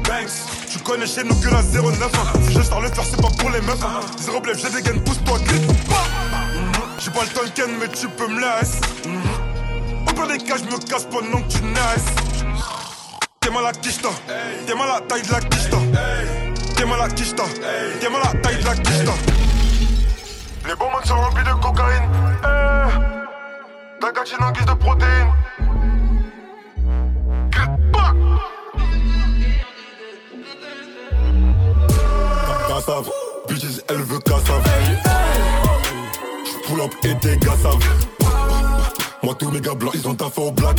[0.05, 0.31] banks.
[0.71, 2.03] Tu connais chez nous que la 09.
[2.15, 2.41] hein.
[2.47, 3.83] Si je sors le faire, c'est pas pour les meufs.
[3.83, 4.01] hein.
[4.19, 5.67] Zéro blef, j'ai des gaines, pousse-toi, clic.
[5.67, 5.95] Bow.
[6.99, 8.81] J'ai pas le ken, mais tu peux me laisser.
[10.09, 12.05] Au pire des cas, je me casse pendant que tu naisses.
[13.41, 14.09] T'es mal à quicheta.
[14.67, 15.77] T'es mal à taille de la quicheta.
[16.79, 17.43] T'es mal à quicheta.
[18.01, 19.13] T'es mal à taille de la quicheta.
[20.65, 22.09] Les bonbons sont remplis de cocaïne.
[22.45, 24.01] Eh.
[24.01, 25.33] Dacatine en guise de protéines.
[32.69, 33.11] Cassave,
[33.49, 34.63] bitches, elle veut cassave.
[36.45, 37.89] J'pull up et tes gars savent.
[39.25, 40.79] Moi, tous mes gars blancs, ils ont taffé au black.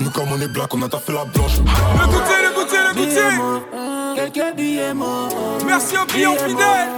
[0.00, 1.58] Nous, comme on est black, on a taffé la blanche.
[1.58, 3.79] Le goûter, le goûter, le goûter.
[4.16, 5.58] Quelques billets morts.
[5.66, 6.88] Merci aux clients fidèles.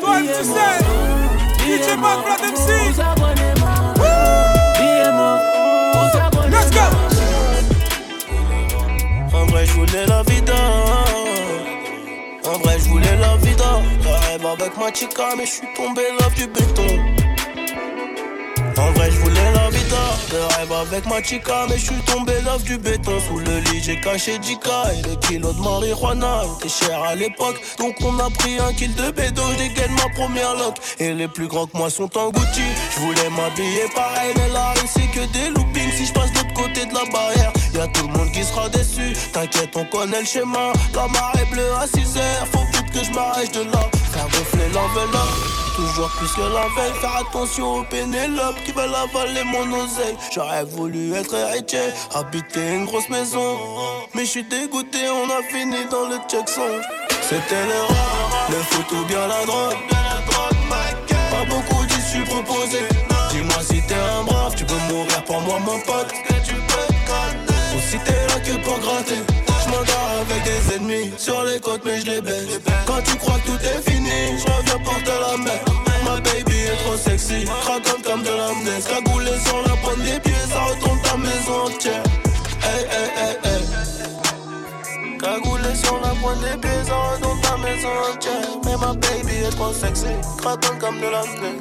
[0.00, 0.78] Toi, tu sais.
[1.64, 2.68] DJ Mac, Vlad MC.
[6.50, 6.86] Let's go.
[9.32, 10.54] En vrai, je voulais la vida.
[12.44, 13.80] En vrai, je voulais la vida.
[14.00, 16.98] Je rêve avec ma chica, mais je suis tombé love du béton.
[18.76, 19.83] En vrai, je voulais la vida.
[20.34, 23.20] Je rêve avec ma chica, mais je suis tombé love du béton.
[23.20, 27.60] Sous le lit, j'ai caché Jika et le kilo de marijuana était cher à l'époque.
[27.78, 29.42] Donc, on a pris un kill de bédo.
[29.58, 30.74] Dégaine ma première lock.
[30.98, 32.62] Et les plus grands que moi sont en Gucci.
[32.96, 35.92] Je voulais m'habiller pareil, mais rue, c'est que des loopings.
[35.92, 38.68] Si je passe de l'autre côté de la barrière, Y'a tout le monde qui sera
[38.68, 39.12] déçu.
[39.32, 40.72] T'inquiète, on connaît le schéma.
[40.94, 42.46] La marée bleue à 6 heures.
[42.52, 43.88] Faut vite que je m'arrête de là.
[44.12, 45.63] Faire gonfler l'enveloppe.
[45.74, 46.94] Toujours plus que la veille.
[47.00, 50.16] Faire attention aux Pénélope qui veulent avaler mon oseille.
[50.32, 51.88] J'aurais voulu être héritier.
[52.14, 53.58] Habiter une grosse maison.
[54.14, 56.80] Mais je suis dégoûté, on a fini dans le checkson.
[57.22, 58.46] C'était l'erreur.
[58.50, 59.76] Le foot ou bien la drogue.
[61.30, 62.88] Pas beaucoup d'issues proposées.
[63.30, 66.12] Dis-moi si t'es un brave, tu peux mourir pour moi, mon pote.
[67.74, 69.23] Ou si t'es là que pour gratter.
[71.18, 72.60] Sur les côtes, mais je les baisse.
[72.86, 75.64] Quand tu crois que tout est fini, je reviens porter la mer.
[76.04, 78.84] Ma baby est trop sexy, craquante comme de l'amnèse.
[78.84, 82.02] Cagoulé sur la pointe des pieds, ça retourne ta maison entière.
[82.62, 83.64] Hey, hey, hey, hey.
[85.74, 88.48] Sur la pointe des pieds, ça retourne ta maison entière.
[88.64, 90.06] Mais ma baby est trop sexy,
[90.38, 91.60] craquante comme de l'amnèse.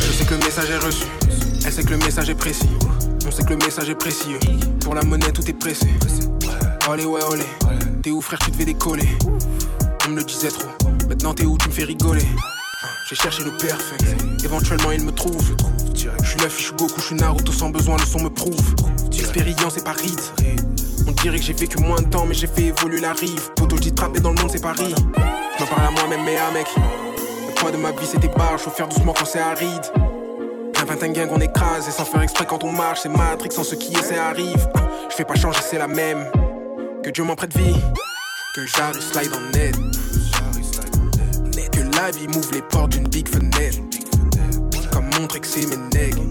[0.00, 1.04] Je sais que le message est reçu.
[1.64, 2.68] Elle sait que le message est précis.
[3.26, 4.38] On sait que le message est précieux.
[4.80, 5.88] Pour la monnaie, tout est pressé.
[6.88, 7.44] Olé, ouais, olé.
[8.02, 9.08] T'es où, frère, tu devais décoller.
[10.06, 10.68] On me le disait trop.
[11.08, 12.26] Maintenant, t'es où, tu me fais rigoler.
[13.08, 14.04] J'ai cherché le perfect.
[14.44, 15.56] Éventuellement, il me trouve.
[15.94, 18.74] Je suis la fiche Goku, je suis Naruto sans besoin, le son me prouve.
[19.12, 19.94] Expérience, c'est pas.
[21.06, 23.50] On dirait que j'ai vécu moins de temps, mais j'ai fait évoluer la rive.
[23.56, 24.94] Poto, je dis trapper dans le monde, c'est Paris.
[25.58, 26.66] Je parle à moi-même, mais à mec.
[26.76, 28.60] Le poids de ma vie, c'était barre.
[28.60, 29.82] Faut faire doucement quand c'est aride.
[30.84, 33.64] Un vingt gang qu'on écrase et sans faire exprès quand on marche, c'est Matrix sans
[33.64, 34.68] ce qui est, ça arrive.
[35.08, 36.30] Je fais pas changer, c'est la même.
[37.02, 37.80] Que Dieu m'en prête vie,
[38.54, 39.74] que j'arrive slide en net.
[41.72, 43.78] Que la vie m'ouvre les portes d'une big fenêtre.
[44.92, 46.22] Comme montrer que c'est mes nègres.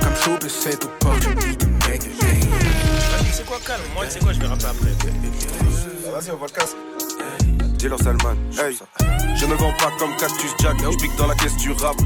[0.00, 2.02] Comme choper cette opportunité, mec.
[3.32, 6.10] C'est quoi, calme Moi, tu sais quoi, je vais rapper après.
[6.10, 6.76] Vas-y, on va le casser.
[7.78, 8.76] Dis-leur Salman, hey.
[9.36, 11.96] Je me vends pas comme Cactus Jack, je pique dans la caisse du rap.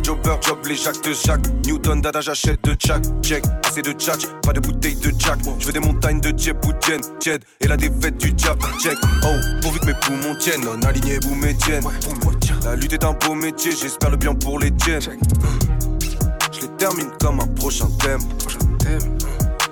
[0.00, 1.46] Les jobbers job les jacques de Jacques.
[1.66, 3.02] Newton, dada, j'achète de Jack.
[3.22, 5.40] Check, assez de tchatch, pas de bouteilles de Jack.
[5.58, 8.58] Je veux des montagnes de Jeb ou Jen, Jed et la défaite du Jab.
[8.82, 11.84] Check, oh, pourvu que mes poumons tiennent, non aligné, vous mes tiennes.
[12.64, 15.02] La lutte est un beau métier, j'espère le bien pour les tiennes.
[16.52, 18.22] Je les termine comme un prochain thème.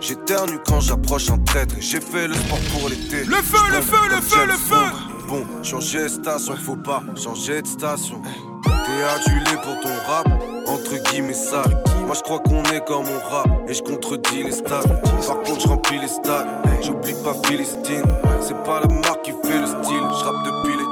[0.00, 1.74] J'éternue quand j'approche un traître.
[1.80, 3.24] J'ai fait le sport pour l'été.
[3.24, 5.07] Le feu, le feu, le feu, le feu.
[5.28, 8.22] Bon, changer de station, faut pas changer de station.
[8.64, 10.26] T'es adulé pour ton rap,
[10.66, 11.82] entre guillemets sale.
[12.06, 14.80] Moi je crois qu'on est comme on rap et je contredis les stats.
[15.26, 16.48] Par contre, je remplis les stades,
[16.80, 18.04] j'oublie pas Philistine.
[18.40, 20.87] C'est pas la marque qui fait le style, je rappe depuis les.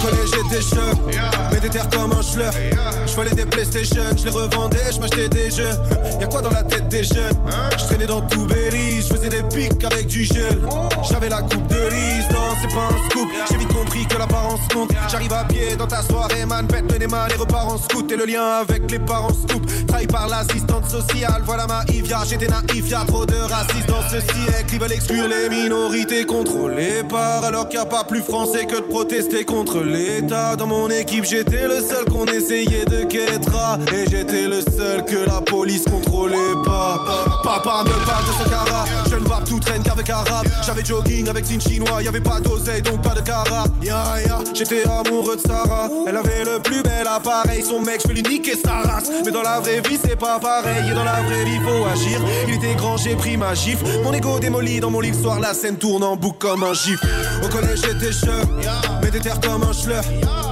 [0.00, 0.64] Collège j'étais
[1.50, 2.52] mais des terres comme un schleur.
[3.06, 5.70] Je volais des PlayStation, je les revendais, je m'achetais des jeux.
[6.20, 7.36] Y'a quoi dans la tête des jeunes?
[7.76, 10.60] Je traînais dans tout Belize, je faisais des pics avec du gel.
[11.08, 13.28] J'avais la coupe de lise, non c'est pas un scoop.
[13.50, 14.90] J'ai vite compris que l'apparence compte.
[15.10, 18.16] J'arrive à pied dans ta soirée, man, pète le mal, les repars en scout et
[18.16, 19.62] le lien avec les parents scoop.
[19.86, 24.20] Trahi par l'assistante sociale, voilà ma Ivia, j'étais naïf, y'a trop de racistes dans ce
[24.20, 24.72] siècle.
[24.72, 28.82] Ils veulent exclure les minorités contrôlées par alors qu'il a pas plus français que de
[28.82, 30.56] protester contre l'État.
[30.56, 33.38] Dans mon équipe, j'étais le seul qu'on essayait de quêter
[33.92, 37.04] et j'étais le seul que la police contrôlait pas.
[37.42, 40.46] Papa me parle de son cara, je ne vois tout traîne qu'avec arabe.
[40.66, 43.64] J'avais jogging avec une chinois, y avait pas d'oseille donc pas de cara.
[43.82, 47.62] Ya ya, j'étais amoureux de Sarah, elle avait le plus bel appareil.
[47.62, 49.10] Son mec, je peux lui niquer sa race.
[49.24, 50.90] Mais dans la vraie vie, c'est pas pareil.
[50.90, 52.20] Et dans la vraie vie, faut agir.
[52.46, 53.84] Il était grand, j'ai pris ma gifle.
[54.04, 56.74] Mon ego démoli dans mon lit le soir, la scène tourne en boucle comme un
[56.74, 57.00] gif.
[57.42, 58.48] Au collège, j'étais jeune,
[59.02, 60.02] mais des terres comme un schleur.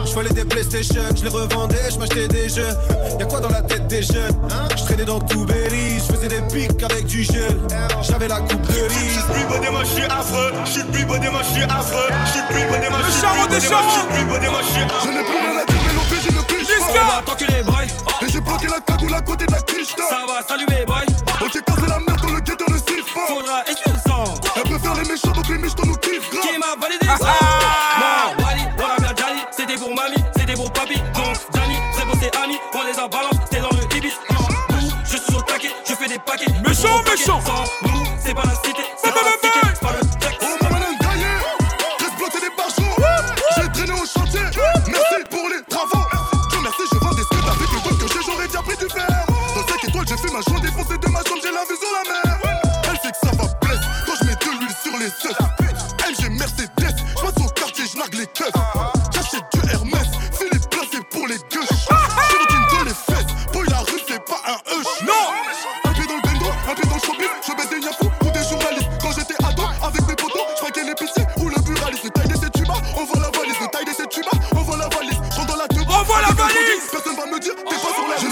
[0.04, 2.74] Je volais des PlayStation, je les revendais, je m'achetais des jeux.
[3.18, 4.36] Y'a quoi dans la tête des jeunes?
[4.76, 7.58] Je traînais dans tout Belize, je faisais des pics avec du gel.
[8.02, 9.12] J'avais la coupe de lise.
[9.12, 10.52] J'suis plus beau des moi j'suis affreux.
[10.64, 12.08] J'suis plus beau des moi j'suis affreux.
[12.26, 13.88] J'suis plus beau des moi j'suis charron des charrons.
[13.90, 15.10] J'suis plus beau des moi j'suis affreux.
[15.12, 16.56] Je n'ai plus rien à dire, mais j'ai le plus.
[16.88, 17.86] On va t'enculer, boy.
[18.22, 19.94] Et j'ai bloqué la cagoule à côté de la quiche.
[19.96, 21.02] Ça va, salut mes boys.
[21.40, 23.26] Ok, casser la merde dans le ne siffle pas.
[23.28, 24.34] Faudra essuyer le sang.
[24.56, 26.30] Elle préfère les méchants, donc les miches, nous kiffent.
[26.30, 28.45] Qui m'a validé ça
[32.98, 33.02] Annie.
[33.02, 34.12] On les a balance, t'es dans le Ibis.
[35.04, 36.52] Je suis au taquet, je fais des paquets.
[36.66, 37.40] Méchant, méchant.
[38.18, 38.82] C'est pas la cité.
[39.02, 40.06] C'est pas la cité, c'est pas le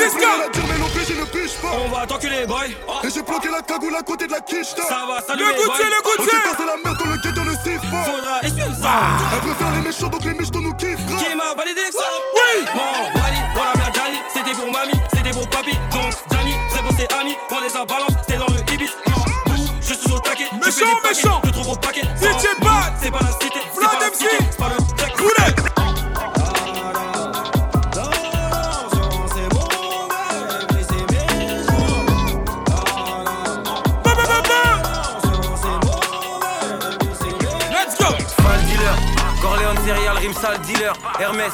[0.08, 0.46] rien scars.
[0.46, 1.72] à dire, mais je ne piche pas.
[1.84, 2.76] On va t'enculer, boy.
[3.04, 4.74] Et j'ai bloqué la cagoule à côté de la quiche.
[4.76, 7.90] Ça va, salut Le goûtier, le goûtier casser la merde dans le guetteur ne siffle
[7.90, 8.04] pas.
[8.04, 9.04] Faudra essuyer le sang.
[9.32, 11.06] Elle préfère les méchants, donc les miches, nous kiffent.
[11.06, 12.04] Qui m'a validé ça?
[12.34, 14.18] Oui Bon, Wally, voilà bien Johnny.
[14.32, 15.72] C'était pour mamie, c'était pour papi.
[15.92, 17.36] Donc, Johnny, très beau, c'est Annie.
[17.50, 18.90] On les a balance, t'es dans le Ibis.
[19.80, 20.48] Je suis au taquet.
[20.54, 21.40] Méchant, des paquets, méchant.
[21.44, 22.00] Je trouve au paquet.
[22.00, 22.92] DJ Sans Bad.
[23.02, 23.43] C'est pas la
[40.52, 41.52] dealer, Hermès,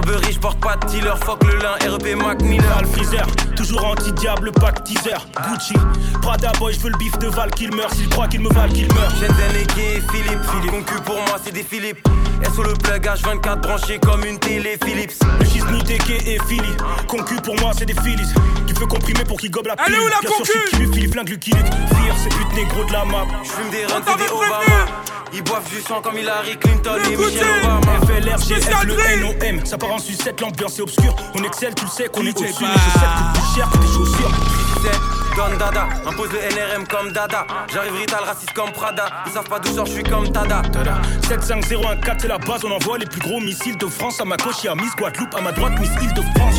[0.00, 2.68] Burberry, j'porte pas de dealer, fuck le lin, REP Mac Miller.
[2.74, 5.14] Val Freezer, toujours anti-diable, pack teaser.
[5.48, 5.74] Gucci,
[6.20, 7.94] Prada Boy, je veux le bif de Val qu'il meurt.
[7.94, 9.12] S'il croit qu'il me valent, qu'il meurt.
[9.12, 10.70] Shenzhen et Gay, Philippe, Philippe.
[10.86, 11.98] Concu pour moi, c'est des Philippe.
[12.54, 15.12] SO le plug H24 branché comme une télé Philips.
[15.38, 15.80] Le Gisni,
[16.26, 16.74] et Philly.
[17.06, 18.28] Concu pour moi, c'est des Phillies.
[18.66, 20.02] Tu veux comprimer pour qu'il gobe la Elle est pilule?
[20.02, 21.44] où, la concu je suis qui lui file flingue Luke.
[21.44, 23.26] Fire, c'est pute négro de la map.
[23.44, 24.32] J'fume des runs, On c'est des.
[24.32, 24.86] Obama.
[25.36, 27.16] Ils boivent du sang comme Hillary Clinton Le et.
[27.16, 27.92] Michelle Obama.
[28.06, 29.52] FLR, le.
[29.56, 29.66] NOM.
[29.66, 31.14] Ça en sucette, l'ambiance est obscure.
[31.34, 32.64] On excelle, tu le sais qu'on est au-dessus.
[32.64, 32.72] Bad.
[32.74, 34.30] Les chaussettes coûtent plus cher que tes chaussures.
[35.36, 37.44] Don Dada, impose le NRM comme Dada.
[37.72, 39.06] J'arrive rital, raciste comme Prada.
[39.26, 40.62] Ils savent pas d'où sort, j'suis comme Tada.
[40.72, 41.00] Tada.
[41.26, 44.20] 75014 c'est la base, on envoie les plus gros missiles de France.
[44.20, 46.56] À ma gauche, y'a Miss Guadeloupe, à ma droite, Miss Île-de-France.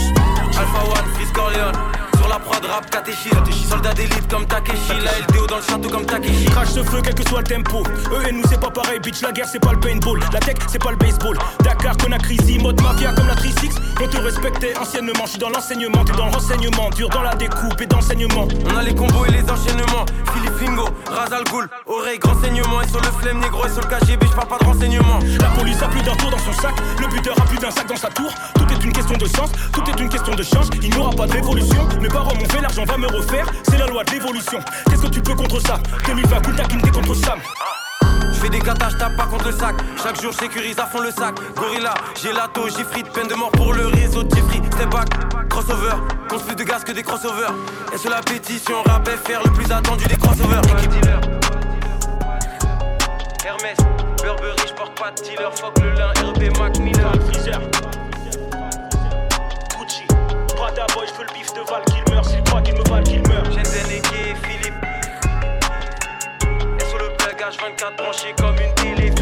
[0.58, 2.05] Alpha One, Fils Corleone.
[2.26, 3.30] Sur la prod rap catéchie.
[3.70, 4.94] Soldat d'élite comme Takeshi.
[5.04, 6.46] La LDO dans le château comme Takeshi.
[6.46, 7.84] Crash ce feu, quel que soit le tempo.
[8.12, 9.22] Eux et nous, c'est pas pareil, bitch.
[9.22, 10.20] La guerre, c'est pas le paintball.
[10.34, 11.38] La tech, c'est pas le baseball.
[11.60, 13.76] Dakar, Conakry, mode mafia comme la 36.
[14.02, 15.26] On te respectait anciennement.
[15.28, 16.90] J'suis dans l'enseignement, t'es dans le renseignement.
[16.96, 18.48] Dur dans la découpe et dans l'enseignement.
[18.72, 20.06] On a les combos et les enchaînements.
[20.34, 21.70] Philippe Fingo, Razal Ghoul.
[21.86, 22.82] Oreille, grand saignement.
[22.82, 25.20] Et sur le flemme négro et sur le KGB, j'parle pas de renseignements.
[25.40, 26.74] La police a plus d'un tour dans son sac.
[27.00, 28.34] Le buteur a plus d'un sac dans sa tour.
[29.06, 30.66] Tout est une question de sens, tout est une question de change.
[30.82, 31.88] Il n'y aura pas de révolution.
[32.02, 33.46] Mes parents m'ont fait, l'argent va me refaire.
[33.64, 34.60] C'est la loi de l'évolution.
[34.90, 35.80] Qu'est-ce que tu peux contre ça?
[36.08, 37.40] 2020, Kunta Kinte contre Sam.
[38.34, 39.76] J'fais des gatas, j'tape pas contre le sac.
[40.02, 41.36] Chaque jour, j'sécurise à fond le sac.
[41.56, 44.62] Gorilla, gelato, gifrite, peine de mort pour le réseau de Jeffrey.
[44.72, 45.10] Step back,
[45.50, 45.96] crossover.
[46.28, 47.54] Compte plus de gaz que des crossovers.
[47.94, 50.62] Et sur la pétition, rap FR, le plus attendu des crossovers.
[50.78, 51.20] Équipe dealer.
[53.46, 53.78] Hermès,
[54.24, 55.52] Burberry, j'porte pas de dealer.
[55.54, 57.12] Fuck le lin, RP Mac Miller.
[60.66, 60.86] Freezer.
[60.86, 62.26] Gucci, Prada Boy, j'veux le bif de Val qu'il meurt.
[62.26, 63.48] S'il croit qu'il me valent, qu'il meurt.
[63.48, 64.74] Et Gay, Philippe.
[66.80, 69.15] Et sur le plug H24 branché comme une télé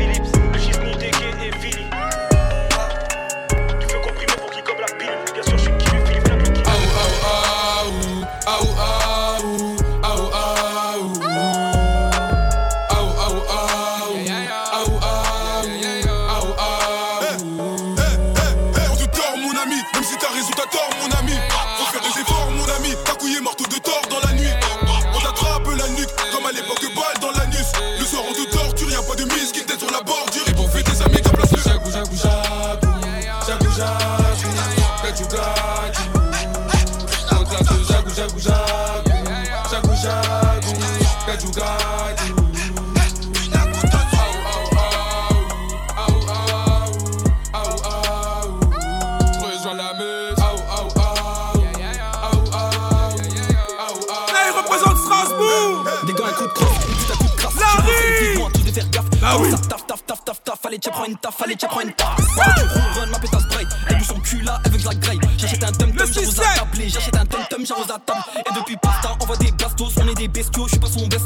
[58.91, 59.09] gaffe.
[59.21, 59.51] Bah oui.
[59.51, 60.65] Taf, taf, taf, taf, taf.
[60.65, 62.17] Allez, tiens, prends une taf, allez, tiens, prends une taf.
[62.17, 63.65] Ronronnes ma pétasse spray.
[63.87, 65.19] Elle bouge son cul là, elle veut que je la graille.
[65.37, 66.89] J'achète un tum-tum, j'arrose à tabler.
[66.89, 68.23] J'achète un tum-tum, j'arrose à table.
[68.37, 68.77] Et depuis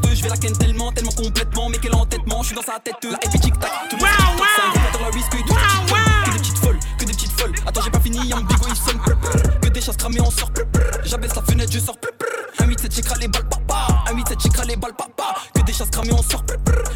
[0.01, 1.69] best, je vais la ken tellement, tellement complètement.
[1.69, 3.71] Mais quel entêtement, je suis dans sa tête, la épée tic-tac.
[3.89, 5.53] Tout le monde gros batteur à risque, tout
[6.25, 7.53] Que des petites folles, que des petites folles.
[7.65, 8.99] Attends, j'ai pas fini, y'a un bigo, il sonne.
[9.61, 10.51] Que des chasses cramées, on sort.
[11.03, 11.95] J'abaisse la fenêtre, je sors.
[12.59, 14.03] Un 8-7, j'écrase les balles, papa.
[14.09, 15.35] Un 8-7, j'écrase les balles, papa.
[15.53, 16.43] Que des chasses cramées, on sort.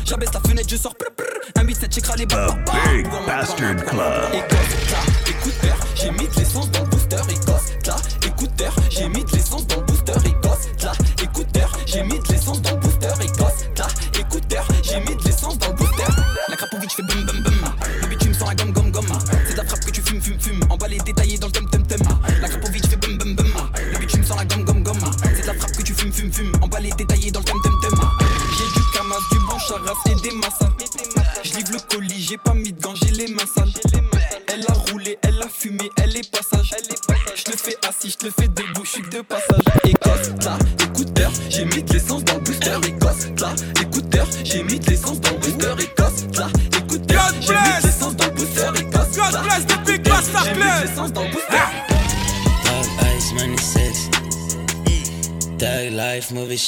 [0.05, 0.93] J'abaisse la fenêtre, je sors.
[1.55, 2.77] Un 8-7, j'écrase les balles, The papa.
[2.89, 4.50] Big Bastard Club.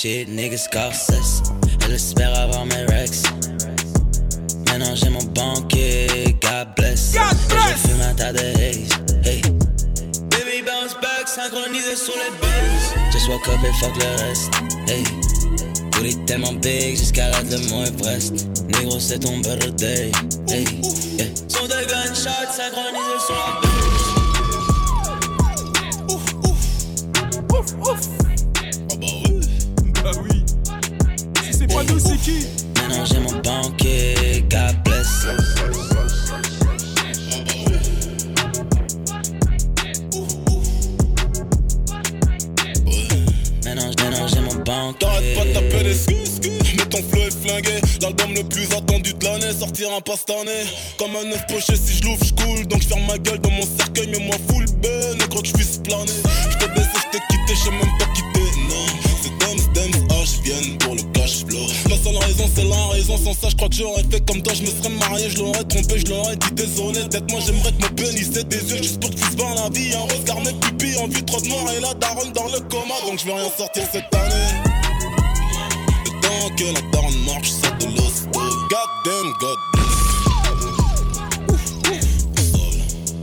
[0.04, 0.68] Shit, niggas.
[1.86, 3.24] Elle espère avoir mes rex.
[4.68, 7.14] Maintenant j'ai mon banquier, God bless.
[7.14, 7.84] God bless.
[7.84, 8.90] Je fume un tas de haze.
[9.24, 9.42] Hey.
[10.30, 13.14] Baby bounce back, synchronisé sur les bases.
[13.14, 14.52] Just woke up et fuck le reste.
[14.88, 15.04] Hey.
[15.92, 18.48] Booty tellement big, j'escalade le mont Everest.
[18.68, 20.12] Négro, c'est ton better day.
[20.50, 20.66] Hey.
[45.00, 45.96] T'arrêtes pas de taper des.
[46.78, 47.82] Mais ton flow est flingué.
[48.02, 50.66] L'album le plus attendu de l'année sortira pas cette année.
[50.98, 52.68] Comme un œuf poché, si je l'ouvre, je coule.
[52.68, 55.16] Donc je ferme ma gueule dans mon cercueil, mais moi full ben.
[55.20, 56.12] Et crois que je puisse planer.
[56.52, 58.40] Je t'ai baissé, je t'ai quitté, j'ai même pas quitté.
[58.70, 58.86] Non,
[59.22, 61.66] c'est Dems, Dems, H viennent pour le cash flow.
[61.90, 63.18] La seule raison, c'est la raison.
[63.18, 64.54] Sans ça, je crois que j'aurais fait comme toi.
[64.54, 67.00] Je me serais marié, je l'aurais trompé, je l'aurais dit désolé.
[67.10, 69.94] Peut-être moi, j'aimerais que pénis ait des yeux juste pour que tu la vie.
[69.94, 72.96] Un regard, mes pupilles, en vue trop de noir et la daronne dans le coma.
[73.08, 74.83] Donc je vais rien sortir cette année.
[76.50, 78.30] Que la daronne marche, ça de l'hosto.
[78.34, 79.58] God damn, God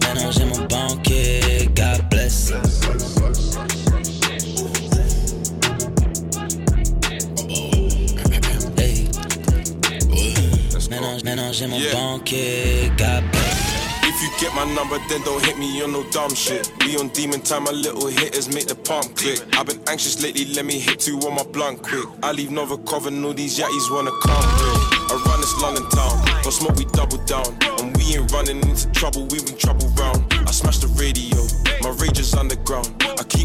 [0.00, 2.50] Maintenant j'ai mon banquier, God bless.
[8.78, 9.06] Hey.
[11.22, 13.49] Maintenant, j'ai mon banquier, God bless.
[14.22, 16.70] If you get my number, then don't hit me on no dumb shit.
[16.80, 19.40] Be on demon time, my little hitters make the pump click.
[19.56, 22.04] I've been anxious lately, let me hit two on my blunt quick.
[22.22, 25.10] I leave Nova Coven, all these yatties wanna come quick.
[25.10, 27.48] I run this London town, don't smoke, we double down.
[27.80, 30.22] And we ain't running into trouble, we bring trouble round.
[30.32, 31.40] I smash the radio,
[31.80, 32.92] my rage is underground.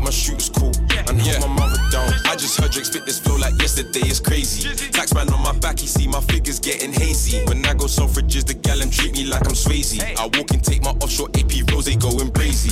[0.06, 0.72] My shooters cool
[1.10, 2.13] and hold my mother down.
[2.26, 4.70] I just heard Drake spit this flow like yesterday, it's crazy.
[4.91, 7.44] Taxman on my back, he see my figures getting hazy.
[7.46, 10.00] When I go Selfridges, the gallon treat me like I'm Swayze.
[10.00, 12.69] I walk and take my offshore AP rose, they going crazy.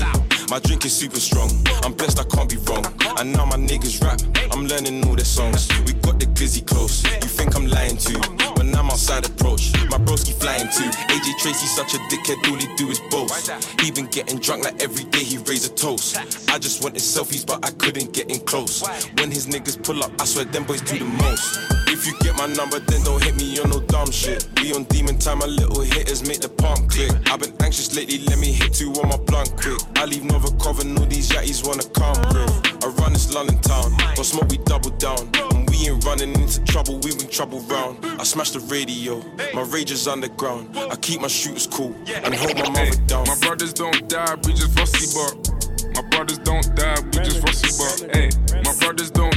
[0.52, 1.50] My drink is super strong,
[1.82, 2.86] I'm blessed, I can't be wrong.
[3.18, 5.68] And now my niggas rap, I'm learning all their songs.
[5.88, 8.14] We got the glizzy close, you think I'm lying to?
[8.38, 10.90] But I'm outside approach, my broski flying too.
[11.14, 13.52] AJ Tracy, such a dickhead, all he do is boast.
[13.82, 16.18] He been getting drunk like every day, he raise a toast.
[16.50, 18.82] I just wanted selfies, but I couldn't get in close.
[19.18, 21.83] When his niggas pull up, I swear them boys do the most.
[21.94, 24.50] If you get my number, then don't hit me on no dumb shit.
[24.60, 27.12] We on demon time, my little hitters make the pump click.
[27.30, 29.80] I've been anxious lately, let me hit two on my blunt quick.
[29.98, 32.84] I leave Nova Coven, all these yatties wanna come with.
[32.84, 35.22] I run this London town, don't smoke, we double down.
[35.54, 38.04] And we ain't running into trouble, we bring trouble round.
[38.20, 39.22] I smash the radio,
[39.54, 40.76] my rage is underground.
[40.76, 43.28] I keep my shooters cool and hold my mother down.
[43.28, 45.54] My brothers don't die, we just rusty, but
[45.96, 48.10] My brothers don't die, we just fussy bar.
[48.14, 48.30] Hey,
[48.66, 49.33] my brothers don't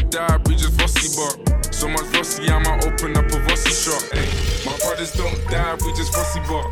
[1.87, 4.03] So much fussy, I might open up a fussy shop.
[4.11, 4.27] Hey,
[4.67, 6.69] my brothers don't die, we just fussy bar.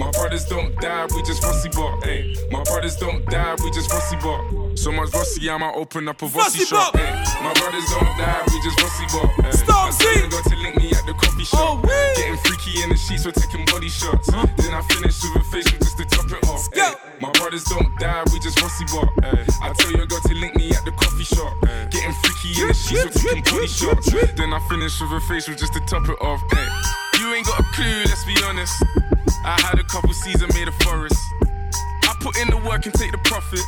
[0.00, 1.96] My brothers don't die, we just fussy bar.
[2.02, 4.67] Hey, my brothers don't die, we just fussy bar.
[4.78, 6.94] So much fussy, I'ma open up a fussy shop.
[6.94, 7.10] Hey,
[7.42, 9.26] my brothers don't die, we just fussy bar.
[9.42, 11.82] Hey, Stop, my got to link me at the coffee shop.
[12.14, 14.30] Getting freaky in the sheets, we're taking body shots.
[14.30, 16.62] Then I finish with a facial just to top it off.
[16.72, 19.10] Hey, my brothers don't die, we just bar.
[19.18, 21.50] Hey, I tell your girl to link me at the coffee shop.
[21.90, 24.06] Getting freaky in the sheets, we're taking body shots.
[24.38, 26.38] Then I finish with a facial just to top it off.
[27.18, 28.78] You ain't got a clue, let's be honest.
[29.42, 31.18] I had a couple seasons made a forest.
[32.06, 33.66] I put in the work and take the profit.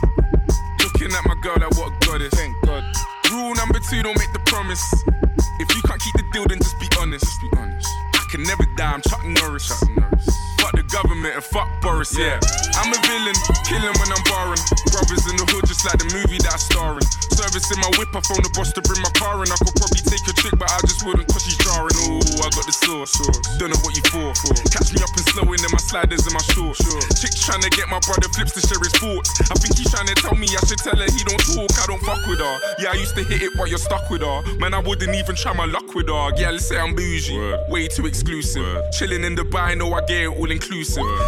[1.01, 2.35] Looking at my girl like what a goddess.
[2.35, 2.85] Thank God.
[3.33, 4.85] Rule number two, don't make the promise.
[5.59, 7.25] If you can't keep the deal, then just be honest.
[7.25, 7.89] Just be honest.
[8.13, 9.67] I can never die, I'm Chuck Norris.
[9.67, 10.20] Chuck Norris.
[10.91, 12.43] Government and fuck Boris, yeah.
[12.75, 14.59] I'm a villain, killing when I'm barring.
[14.91, 17.07] Brothers in the hood, just like the movie that I star in.
[17.31, 19.49] Service in my whip, I phone the boss to bring my car in.
[19.55, 21.95] I could probably take a chick, but I just wouldn't cause she's jarring.
[22.11, 23.15] Ooh, I got the sauce.
[23.63, 24.35] Don't know what you for.
[24.75, 26.83] Catch me up and slowing in my sliders and my shorts.
[27.23, 29.31] Chick's trying to get my brother flips to share his thoughts.
[29.47, 31.87] I think he's trying to tell me I should tell her he don't talk, I
[31.87, 32.55] don't fuck with her.
[32.83, 34.43] Yeah, I used to hit it, but you're stuck with her.
[34.59, 36.35] Man, I wouldn't even try my luck with her.
[36.35, 37.39] Yeah, let's say I'm bougie.
[37.71, 38.67] Way too exclusive.
[38.91, 40.80] Chilling in Dubai, know I get it all inclusive.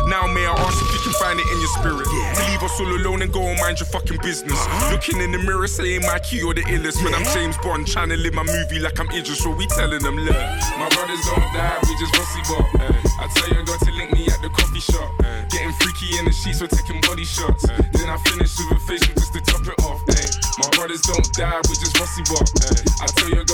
[0.09, 2.09] Now, may I ask if you can find it in your spirit?
[2.09, 4.57] To leave us all alone and go and mind your fucking business.
[4.57, 4.93] Uh-huh.
[4.93, 7.05] Looking in the mirror, saying my key or the illest.
[7.05, 10.03] When I'm James Bond, trying to live my movie like I'm Idris, so we telling
[10.03, 10.37] them, look,
[10.81, 12.65] my brothers don't die, we just fussy bop.
[13.21, 15.11] I tell you, I got to link me at the coffee shop.
[15.51, 17.69] Getting freaky in the sheets, we're taking body shots.
[17.69, 20.01] Then I finish with a facial just to top it off.
[20.59, 22.49] My brothers don't die, we just fussy bop.
[23.01, 23.45] I tell you,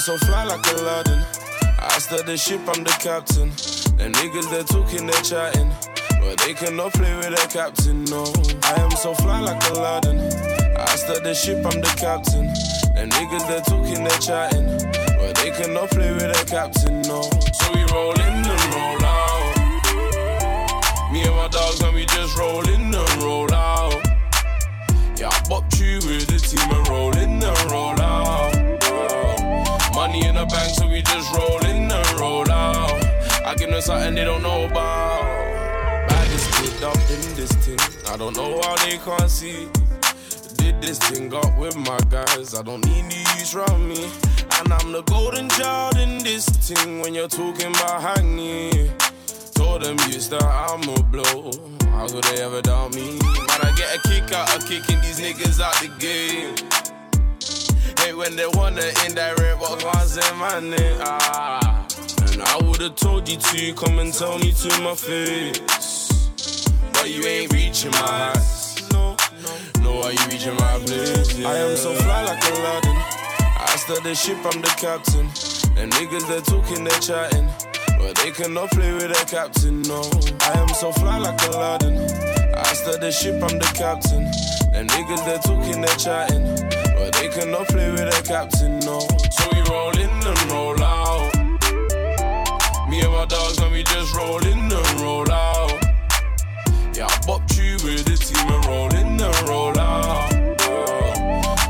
[0.00, 1.18] so fly like Aladdin.
[1.78, 3.50] I start the ship, I'm the captain.
[3.98, 5.70] Them niggas they're talking, they're chatting.
[6.22, 8.24] But they cannot play with their captain, no.
[8.62, 10.18] I am so fly like Aladdin.
[10.78, 12.46] I start the ship, I'm the captain.
[12.94, 14.64] Them niggas they're talking, they're chatting.
[15.20, 17.20] But they cannot play with their captain, no.
[17.52, 19.52] So we roll in and roll out.
[21.12, 24.00] Me and my dogs, and we just roll in and roll out.
[25.18, 28.59] Yeah, I bopped you with the team and roll in and roll out.
[30.00, 33.04] Money in the bank, so we just roll in and roll out.
[33.44, 36.08] I give them something they don't know about.
[36.08, 37.78] Baddest kid up in this thing.
[38.10, 39.68] I don't know how they can't see.
[40.56, 42.54] Did this thing up with my guys.
[42.54, 44.10] I don't need the use round me.
[44.58, 48.90] And I'm the golden child in this thing when you're talking about hang me.
[49.52, 51.52] Told them used that I'm a blow.
[51.92, 53.18] How could they ever doubt me?
[53.18, 56.56] But I get a kick out of kicking these niggas out the game.
[58.00, 60.96] Hey, when they wanna indirect what was in my name.
[61.00, 61.86] Ah.
[62.32, 65.60] And I would've told you to come and tell me to my face.
[66.94, 68.90] But you ain't reaching my eyes.
[68.90, 69.16] No,
[69.82, 71.44] no, why you reaching my place?
[71.44, 72.96] I am so fly like Aladdin.
[72.96, 75.26] I start the ship, I'm the captain.
[75.74, 77.48] Them niggas, they're talking, they're chatting.
[77.98, 80.00] But they cannot play with their captain, no.
[80.40, 81.98] I am so fly like Aladdin.
[81.98, 84.24] I start the ship, I'm the captain.
[84.72, 86.69] Them niggas, they're talking, they're chatting.
[87.00, 89.00] But they cannot play with their captain, no.
[89.00, 91.34] So we roll in and roll out.
[92.90, 95.82] Me and my dogs, and we just roll in and roll out.
[96.94, 100.30] Yeah, I bopped you with the team and roll in and roll out.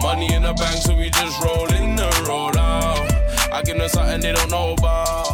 [0.02, 3.08] Money in the bank, so we just roll in and roll out.
[3.52, 5.29] I give them something they don't know about.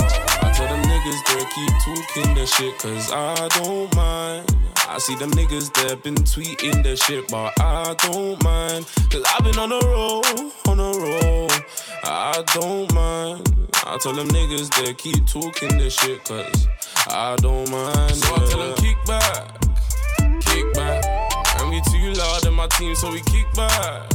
[1.07, 4.57] I tell them niggas they keep talking their shit, cause I don't mind.
[4.89, 8.87] I see them niggas that been tweeting their shit, but I don't mind.
[9.11, 10.25] Cause I've been on a roll,
[10.67, 11.49] on a roll.
[12.03, 13.69] I don't mind.
[13.85, 16.67] I tell them niggas they keep talking their shit, cause
[17.07, 18.17] I don't mind.
[18.17, 19.61] So I tell them kick back,
[20.41, 21.05] kick back.
[21.61, 24.11] And we too loud in my team, so we kick back.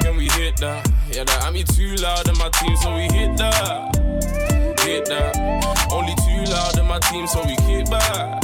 [0.00, 0.90] Can we hit that?
[1.10, 4.49] Yeah, that I me too loud in my team, so we hit that
[4.90, 5.36] get that.
[5.92, 8.42] Only too loud in my team, so we kick back.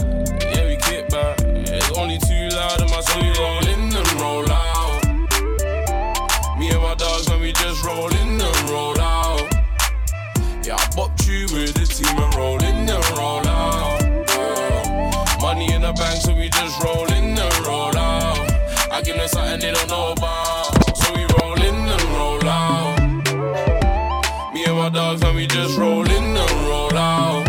[0.55, 1.41] Yeah, we kick back.
[1.43, 5.01] It's only too loud in my so we roll in and roll out.
[6.59, 9.43] Me and my dogs, man, we just roll in and roll out.
[10.63, 13.99] Yeah, I bopped you with the team and roll in and roll out.
[15.41, 18.39] Money in the bank, so we just roll in and roll out.
[18.93, 20.15] I give them something they don't know
[25.37, 27.47] we just roll in and roll out.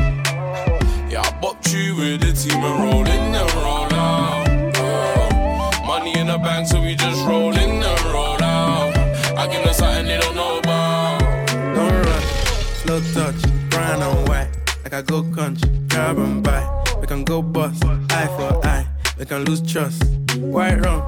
[1.09, 4.47] Yeah, I bopped you with the team and roll in and roll out.
[4.77, 8.95] Oh, money in the bank, so we just roll in and roll out.
[9.37, 11.19] I give them something they don't know about.
[11.75, 12.25] Don't rush,
[12.83, 14.49] slow touch, brown and white.
[14.83, 16.63] Like I go country, grab and buy.
[16.99, 18.87] We can go bust, eye for eye.
[19.17, 20.03] We can lose trust.
[20.37, 21.01] White rum,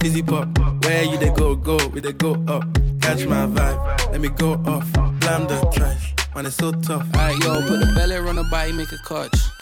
[0.00, 0.48] fizzy pop.
[0.84, 2.64] Where you they go, go, we they go up.
[3.00, 5.11] Catch my vibe, let me go off.
[5.22, 7.06] Blam the trash, man, it's so tough.
[7.14, 9.61] Alright, yo, put the belly on the body, make a catch.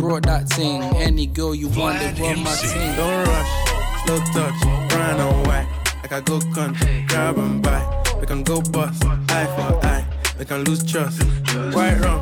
[0.00, 0.82] brought that thing.
[0.96, 2.96] Any girl you want, they run my team.
[2.96, 3.52] Don't rush,
[4.04, 5.68] slow touch, brown and white.
[6.02, 7.82] Like I go country, grab and buy.
[8.20, 10.04] We can go bust, eye for eye.
[10.38, 11.22] We can lose trust.
[11.74, 12.20] White rum,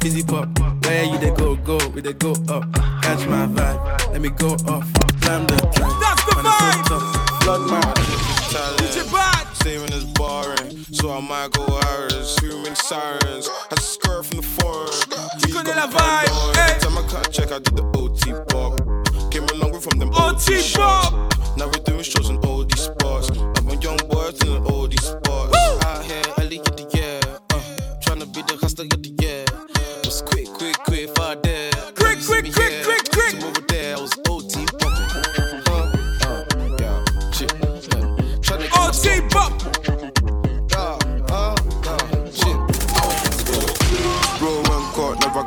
[0.00, 0.48] fizzy pop.
[0.84, 2.70] Where you they go, go, we they go up.
[3.02, 4.86] Catch my vibe, let me go off.
[5.20, 5.92] Blam the track.
[6.02, 6.88] That's the vibe.
[6.88, 7.40] So tough.
[7.40, 7.94] Blood man.
[8.78, 9.46] DJ Bad.
[9.62, 10.55] Saving is boring,
[10.92, 11.66] so I might go.
[12.38, 13.48] Too many sirens.
[13.70, 15.10] I skirt from the forest.
[15.40, 16.78] Tu connais la vibe, hey.
[16.78, 18.78] Time I cut check, I did the OT pop.
[19.30, 21.10] Came along with from them OT shots.
[21.56, 23.30] Now we're doing shows in all these spots.
[23.30, 25.56] I'm a young boy in all these spots.
[25.84, 27.20] Out here, early get the year.
[27.50, 27.60] Uh,
[28.02, 29.15] trying to be the hustler, get the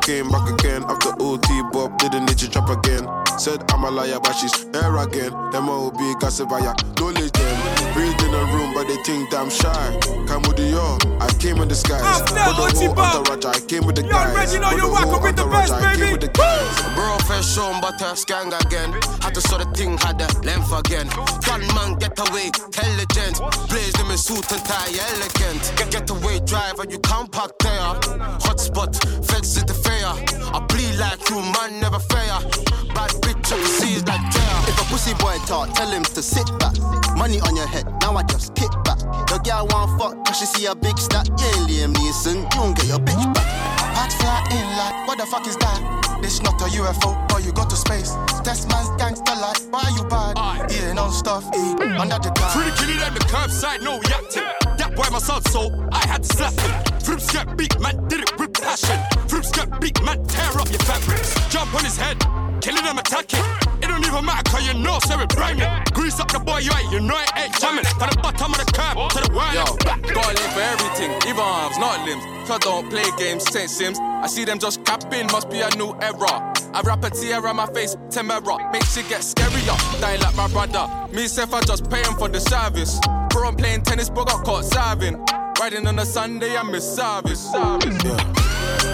[0.09, 0.83] came back again.
[0.89, 3.28] After OT Bob, didn't need to drop again.
[3.39, 5.31] Said I'm a liar, but she's here again.
[5.51, 7.95] Them all be gossip, I don't let them.
[7.95, 9.95] Read in a room, but they think that I'm shy.
[10.27, 12.03] Come with the yo, I came in disguise.
[12.03, 13.15] After For the OT whole Bob.
[13.15, 14.35] entourage, I came with the You guys.
[14.35, 16.11] already know For you the rock whole with the entourage, best, I came baby.
[16.11, 16.95] with the guys.
[16.99, 18.91] Bro, fresh on, but I gang again.
[19.23, 21.07] Had to sort of thing, had the length again.
[21.47, 23.39] Gunman get away, intelligent.
[23.71, 25.63] Blaze them in suit and tie, elegant.
[25.79, 27.95] Get, get away, driver, you can't park there.
[28.43, 30.11] Hotspot, feds in the fair.
[30.51, 32.35] I bleed like you, man, never fair.
[32.93, 33.11] Bad
[33.49, 34.55] bitch, I see like Drea.
[34.67, 36.75] If a pussy boy talk, tell him to sit back.
[37.15, 38.99] Money on your head, now I just kick back.
[39.27, 41.27] The girl want fuck, cause she see a big stack.
[41.27, 43.47] Yeah, Liam Neeson, you don't get your bitch back.
[43.95, 46.19] Hot fly in like, what the fuck is that?
[46.21, 48.13] This not a UFO, or you go to space.
[48.43, 50.35] Test man's gangster like, why you bad?
[50.71, 52.31] Yeah, no stuff, eh, under the.
[52.53, 54.43] Free kill it at the curbside, no reacting.
[54.77, 56.71] That boy my son, so I had to slap him.
[56.99, 58.97] Frips get beat, man, did it with passion.
[59.29, 61.33] Frips get beat, man, tear up your fabrics.
[61.49, 62.17] Jump on his head,
[62.61, 63.68] killing them, attacking.
[63.89, 65.57] It don't even matter, cause you know, so it brain
[65.93, 67.83] Grease up the boy, you ain't, you know it ain't jamming.
[67.97, 69.49] From the bottom of the curb to the world.
[69.57, 69.65] Yo,
[70.13, 72.21] got a link for everything, even arms, not limbs.
[72.45, 73.97] Cause I don't play games, Saint Sims.
[73.99, 76.53] I see them just capping, must be a new era.
[76.71, 78.71] I wrap a tear on my face, Temera.
[78.71, 80.85] Makes it get scarier, dying like my brother.
[81.11, 82.99] Me, self, I just pay him for the service.
[83.31, 85.17] Bro, I'm playing tennis, but got caught serving.
[85.59, 87.51] Riding on a Sunday, I miss service.
[87.51, 87.97] service.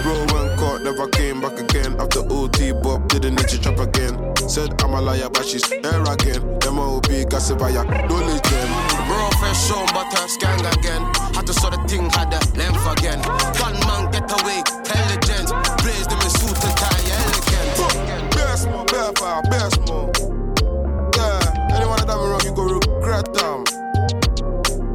[0.02, 0.45] Bro went
[0.76, 1.96] caught, never came back again.
[2.00, 4.36] After OT Bob, didn't need to drop again.
[4.48, 6.58] Said I'm a liar, but she's here again.
[6.60, 8.68] Them all be gossip, I don't let them.
[9.06, 11.02] Bro, fresh on, but I gang again.
[11.34, 13.20] Had to sort the thing, had the length again.
[13.58, 15.48] Gunman get away, intelligent.
[15.82, 18.34] Blaze them in suit and tie, elegant.
[18.34, 19.20] Best more, best
[19.50, 19.80] best.
[21.16, 23.64] Yeah, anyone that done wrong, you go regret them.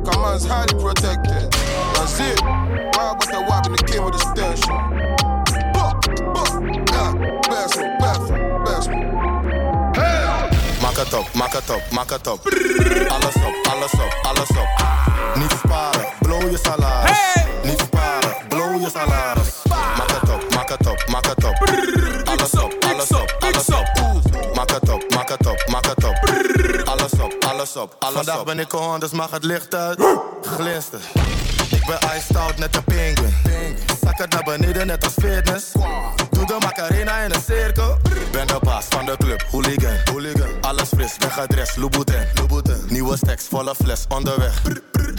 [0.06, 1.52] Come on, it's highly protected.
[1.96, 2.42] That's it.
[2.42, 4.91] Why about the wap in the king with the station?
[11.04, 12.40] Het op, maak het op, maak het op.
[13.08, 14.68] Alles op, alles op, alles op.
[15.36, 17.18] Niet sparen, blow je salaris.
[17.64, 19.48] Niet sparen, blow je salaris.
[19.98, 21.56] Maak het op, maak het op, maak het op.
[22.26, 23.90] Alles op, alles op, alles op.
[24.56, 26.20] Maak het op, maak het op, maak het op.
[26.86, 28.16] Alles op, alles op, alles op.
[28.16, 30.00] Vandaag ben ik on, dus mag het licht uit.
[30.42, 31.00] Glinster.
[31.72, 33.36] Ik ben iced out net een penguin.
[34.04, 35.66] Zak het naar beneden net als fitness.
[36.42, 37.98] Doe de Macarena in een cirkel.
[38.32, 39.96] Ben de baas van de club, hooligan.
[40.12, 40.50] hooligan.
[40.62, 42.28] Alles fris, ben gedrest, Louboutin.
[42.36, 42.86] Louboutin.
[42.90, 44.62] Nieuwe stacks, volle fles, onderweg.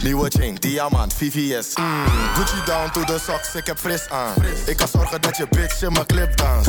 [0.03, 1.75] Nieuwe chain, diamant, VVS.
[1.75, 2.05] Mm.
[2.35, 4.33] Gucci down to the socks, ik heb fris aan.
[4.65, 6.67] Ik kan zorgen dat je bitch in mijn clip dans.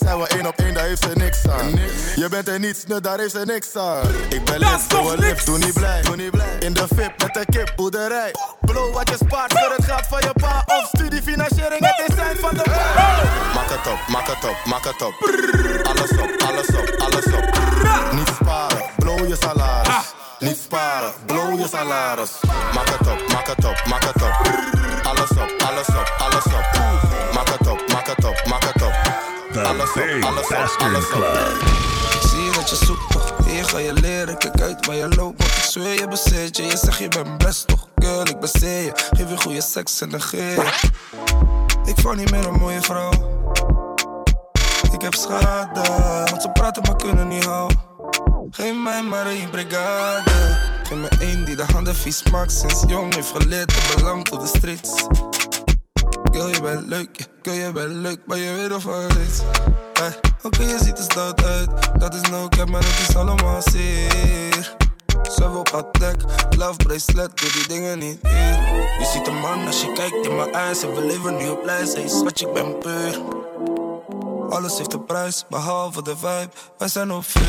[0.00, 1.70] Zijn we één op één, daar heeft ze niks aan.
[2.16, 4.08] Je bent er niets, nu daar heeft ze niks aan.
[4.28, 6.02] Ik ben lid, doe lip, doe niet blij.
[6.58, 8.34] In de VIP met een kip, boerderij.
[8.60, 11.80] Blow wat je spaart voor het geld van je pa of studiefinanciering.
[13.54, 13.98] maak het op,
[14.66, 15.14] maak het op.
[15.82, 17.58] Alles op, alles op, alles op.
[18.12, 19.94] Niet sparen, blow je salaris.
[20.38, 22.30] Niet sparen, blow je salaris.
[22.74, 24.34] Maak het op, maak het op, maak het op.
[25.02, 26.68] Alles op, alles op, alles op.
[27.34, 28.94] Maak het op, maak het op, maak het op.
[29.64, 31.24] Alles op, alles op, alles op.
[32.14, 34.38] Ik zie dat je zoekt toch, hier ga je leren.
[34.38, 36.62] Kijk uit waar je loopt, want ik zweer je bezit je.
[36.62, 38.92] Je zegt je bent best toch, girl, ik je.
[39.10, 40.70] Geef je goede seks en negeer je.
[41.84, 43.10] Ik val niet meer een mooie vrouw.
[45.00, 45.80] Ik heb schade,
[46.30, 47.78] want ze praten maar kunnen niet houden.
[48.50, 50.30] Geef mij maar een brigade.
[50.82, 54.40] Geef me één die de handen vies maakt sinds jong heeft geleerd te belang tot
[54.40, 55.06] de streets.
[56.32, 58.84] Girl, je bent leuk, girl, je bent leuk, maar je weet of
[59.26, 59.40] iets.
[59.92, 63.62] Hey, Oké, je ziet er stout uit, dat is no cap, maar dat is allemaal
[63.62, 64.76] zeer.
[65.22, 66.16] Zelf op het dek,
[66.58, 68.58] love bracelet, doe die dingen niet hier.
[68.98, 71.64] Je ziet een man als je kijkt in mijn eyes en we leven nu op
[71.64, 71.94] lijst.
[71.94, 73.48] Hey, schat, ik ben puur.
[74.50, 77.44] Alles heeft een prijs, behalve de vibe, wij zijn op vuur.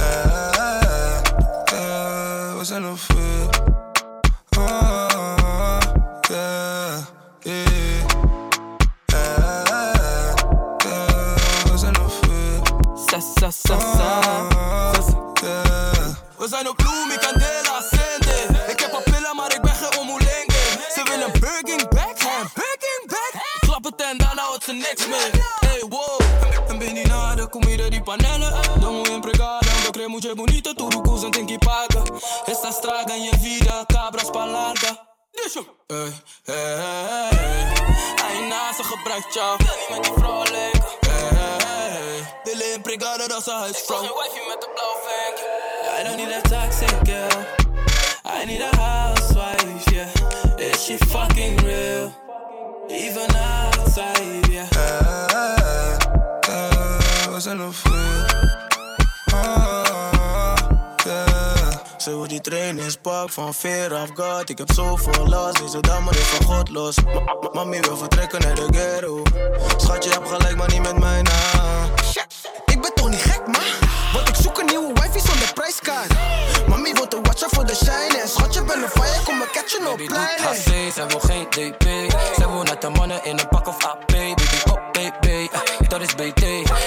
[0.00, 1.16] Eh, eh,
[1.64, 3.27] eh, we zijn op vuur.
[63.30, 64.48] Van Fear of God.
[64.50, 66.96] Ik heb zoveel last, deze dame is van God los.
[67.04, 69.22] Ma- Mami wil vertrekken naar de ghetto.
[69.76, 71.32] Schatje, je hebt gelijk, maar niet met mij na.
[72.66, 73.62] Ik ben toch niet gek, man?
[74.12, 76.12] Want ik zoek een nieuwe wifey zonder prijskaart.
[76.68, 78.18] Mami wil te watchen voor de shine.
[78.22, 80.38] En schatje, ben een fire, kom me catchen op Baby plein.
[80.40, 81.82] HC, zij wil geen DP.
[82.36, 84.06] Zij wil net de mannen in een pak of AP.
[84.06, 86.42] Baby, op baby, eh, dat is BT.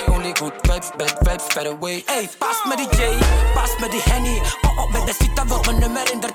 [0.09, 2.03] Only good vibes, bad vibes, far away.
[2.05, 3.17] Ey, pas met die J,
[3.53, 4.41] pas met die Henny.
[4.61, 6.30] Oh, oh, met de cita wil mijn nummer in de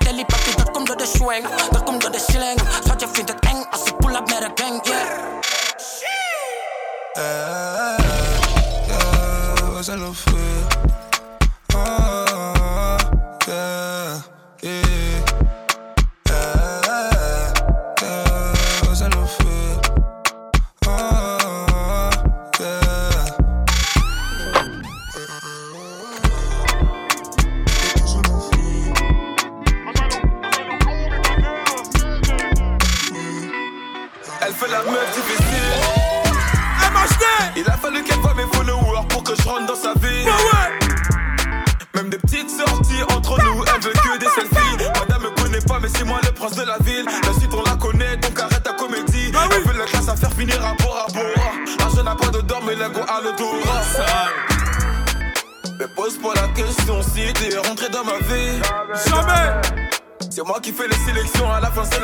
[1.27, 1.76] swing,
[60.67, 62.01] qui fais les sélections, à la fin c'est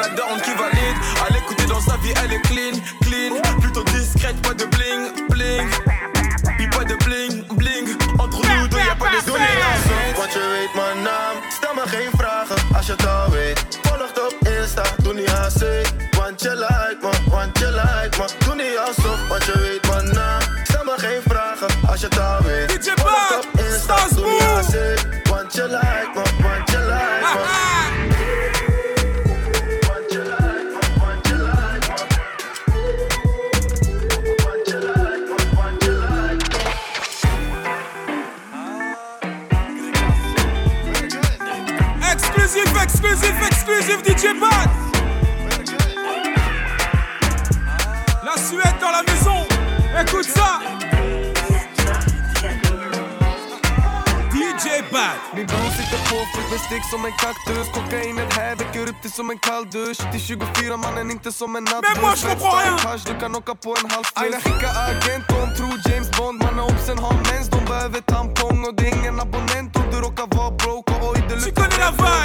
[61.34, 62.78] som en nattbuss Men moi, je comprends rien.
[62.86, 66.38] Hasch, du kan åka på en halv Aina skicka agent, de tror James Bond.
[66.44, 68.60] Mannen obsen har mens, de behöver tampong.
[68.68, 70.92] Och det är ingen abonnent och du råkar vara broke.
[70.94, 71.68] Och oj, det luktar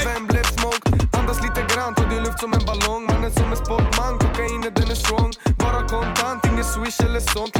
[0.04, 0.86] vem blev smoke?
[1.18, 1.60] Andas lite
[1.98, 3.02] och det är luft som en ballong.
[3.10, 5.30] Mannen som en sportman, kokainet den är strong.
[5.62, 7.58] Bara kontant, ingen swish eller sånt.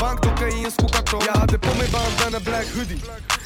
[0.00, 1.18] Bank, oké, een skoekato.
[1.24, 3.00] Ja, had de pom mee band en een black hoodie.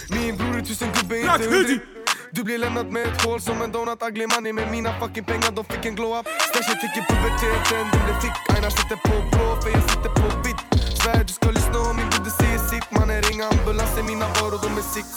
[0.09, 1.98] Mijn broer tussen gubbe in Black
[2.39, 2.59] hoodie.
[2.59, 4.03] Dubbel lämnat med ett hål som en donut.
[4.03, 5.51] Ugly money med mina fucking pengar.
[5.57, 6.27] De fick en glow up.
[6.49, 8.37] Stashet fick i puberteten, den blev thick.
[8.55, 10.61] Aina sitter på blå för jag sitter på vitt.
[11.01, 14.71] Svär du ska lyssna om min broder säger sitt Mannen ring ambulansen, mina varor de
[14.83, 15.11] är sick.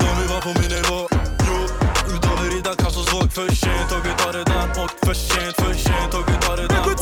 [0.00, 1.00] De vill vara på min nivå,
[1.46, 1.56] jo
[2.24, 5.74] De vill rida Kassos våg för sent och vi tar redan och för sent, för
[5.74, 6.98] sent och vi tar redan och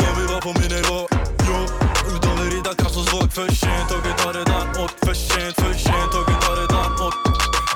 [0.00, 1.08] De vill vara på min nivå,
[1.48, 1.79] jo
[2.60, 3.90] Rida Kassos för sent.
[4.04, 6.12] Vi tar redan och för sent, för sent.
[6.28, 7.14] Vi tar redan och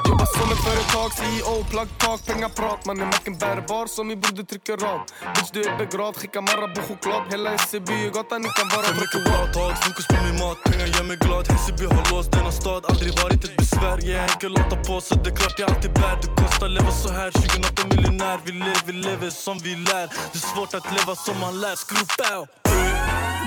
[0.09, 4.43] Jobbar som ett företag, CEO, plug talk, pengar prat Mannen macken bärbar som min broder
[4.43, 5.01] trycker av
[5.35, 7.22] Bitch du är begravd, skicka Marabou choklad.
[7.30, 11.05] Hela är gatan, ni kan vara För mycket wow-tag, fokus på min mat Pengar gör
[11.11, 14.70] mig glad, Hässelby har låst denna stad Aldrig varit ett besvär, jag är enkel att
[14.70, 16.16] ta på Så det är klart jag alltid bär.
[16.22, 18.39] Det kostar leva så här, 28 miljonär.
[18.47, 20.07] Vi lever, vi lever som vi lär.
[20.32, 22.43] Det är svårt att leva som man lär, skruv bow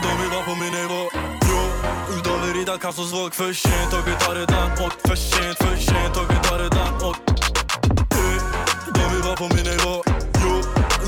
[0.01, 1.09] Dobiva po minevo
[1.49, 1.61] Jo,
[2.15, 6.69] gjdo verida ka su zvok Fëshin të gëtare dan oh, ok Fëshin, fëshin të gëtare
[6.69, 7.17] dan ok
[8.17, 8.27] E,
[8.93, 10.01] dobiva po minevo
[10.43, 10.53] Jo,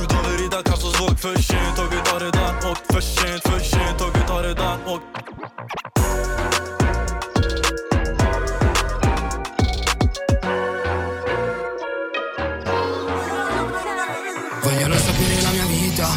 [0.02, 4.54] gjdo verida ka su zvok Fëshin të gëtare dan oh, ok Fëshin, fëshin të gëtare
[4.58, 5.30] dan ok
[14.64, 16.08] Vogliono sapere la mia vita,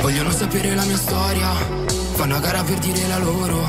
[0.00, 1.91] vogliono sapere la mia storia.
[2.22, 3.68] Fanno a gara per dire la loro.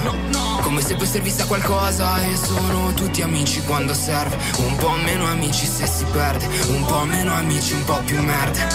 [0.61, 4.37] Come se poi servisse a qualcosa e sono tutti amici quando serve.
[4.57, 8.67] Un po' meno amici se si perde, un po' meno amici, un po' più merda.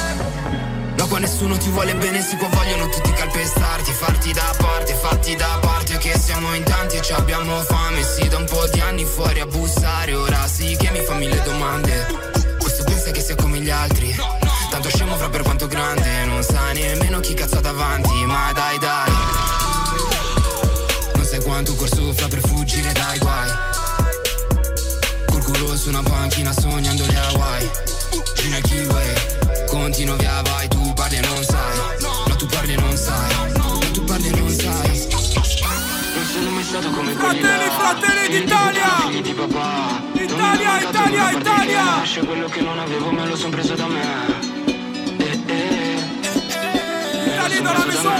[0.97, 5.37] No, qua nessuno ti vuole bene, si può vogliono tutti calpestarti, farti da parte, fatti
[5.37, 8.81] da parte, che siamo in tanti e ci abbiamo fame, sì, da un po' di
[8.81, 12.05] anni fuori a bussare, ora sì che mi fa mille domande.
[12.59, 14.08] Questo pensa che sia come gli altri,
[39.19, 40.01] figli di papà.
[40.13, 41.85] Italia, Italia, Italia.
[41.85, 44.01] Nasce quello che non avevo me lo son preso da me.
[45.19, 45.99] Eh, eh, eh.
[46.53, 47.35] eh.
[47.35, 48.13] Italia dans la maison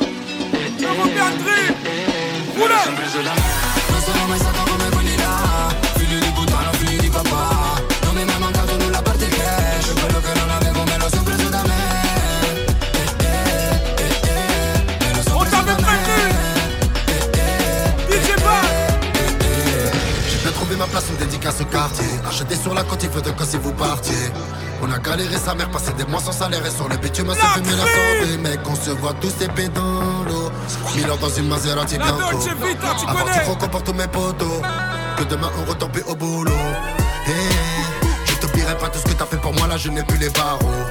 [0.00, 2.14] Nous eh, eh, eh, eh, eh, eh,
[2.54, 3.67] eh, eh,
[21.64, 22.06] quartier.
[22.28, 24.32] Acheté sur la côte, il faut de quand si vous partiez.
[24.80, 27.60] On a galéré sa mère, passé des mois sans salaire et sur le bitume, c'est
[27.60, 28.38] fumé la santé.
[28.38, 30.50] Mec, on se voit tous épais dans l'eau.
[30.94, 32.30] Mille dans une Maserati tu Avant
[33.32, 34.62] tu crois pour tous mes potos.
[35.16, 36.52] Que demain on retombe au boulot.
[37.26, 37.34] Hey,
[38.26, 40.30] je t'oublierai pas tout ce que t'as fait pour moi, là je n'ai plus les
[40.30, 40.84] barreaux.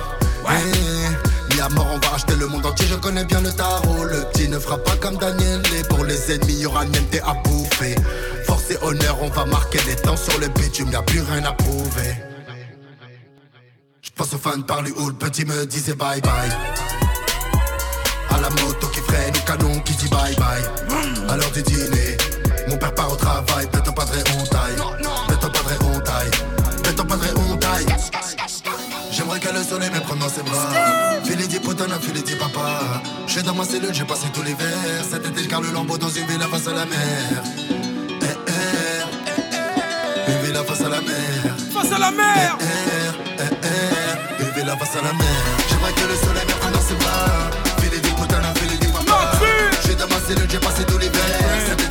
[0.49, 4.03] Hey, mis à mort, on va acheter le monde entier, je connais bien le tarot.
[4.03, 5.61] Le petit ne fera pas comme Daniel.
[5.80, 7.95] Et pour les ennemis, y aura niente à bouffer.
[8.70, 11.53] Et honneur, on va marquer les temps sur le bitume, y a plus rien à
[11.53, 12.15] prouver.
[14.01, 16.51] Je aux fans par lui où le petit me disait bye bye.
[18.30, 20.63] À la moto qui freine, au canon qui dit bye bye.
[21.30, 22.18] À l'heure du dîner,
[22.68, 24.76] mon père part au travail, peut-on pas de on taille.
[25.28, 26.32] Peut-on pas de on taille.
[26.84, 27.86] Peut-on pas de on taille.
[29.11, 31.22] J'aimerais que le soleil me prenne dans ses bras.
[31.24, 31.59] Filet dit
[32.01, 33.01] filet dit papa.
[33.28, 35.05] Je suis dans ma cellule, j'ai passé tous les verres.
[35.09, 37.66] Cet été, garde le lambeau dans une villa face à la mer.
[41.88, 42.57] Face à la mer!
[42.59, 44.43] Eh, eh.
[44.43, 45.27] Une villa face à la mer.
[45.69, 47.49] J'aimerais que le soleil me prenne dans ses bras.
[48.81, 49.31] Dit papa.
[49.71, 51.86] Je suis dans ma cellule, j'ai passé tous les verres.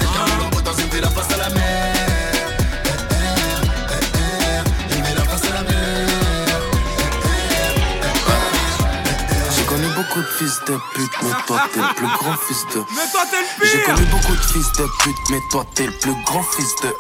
[10.37, 12.81] Fils de pute, mais toi t'es le plus grand fils de.
[12.95, 13.95] Mais toi t'es le J'ai pire!
[13.95, 16.95] connu beaucoup de fils de pute, mais toi t'es le plus grand fils de.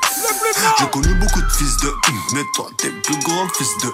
[0.78, 1.92] J'ai connu beaucoup de fils de.
[2.32, 3.92] Mais toi t'es le plus grand fils de.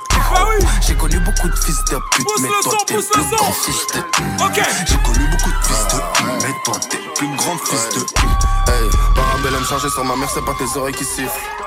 [0.86, 3.86] J'ai connu beaucoup de fils de pute, Pousse mais toi t'es le plus grand fils
[3.94, 4.44] de.
[4.44, 4.62] Ok.
[4.86, 6.42] J'ai connu beaucoup de fils de.
[6.46, 8.00] Mais toi t'es le plus grand fils de.
[8.70, 11.61] Hey, parabellum chargé sur ma mère, c'est pas tes oreilles qui sifflent.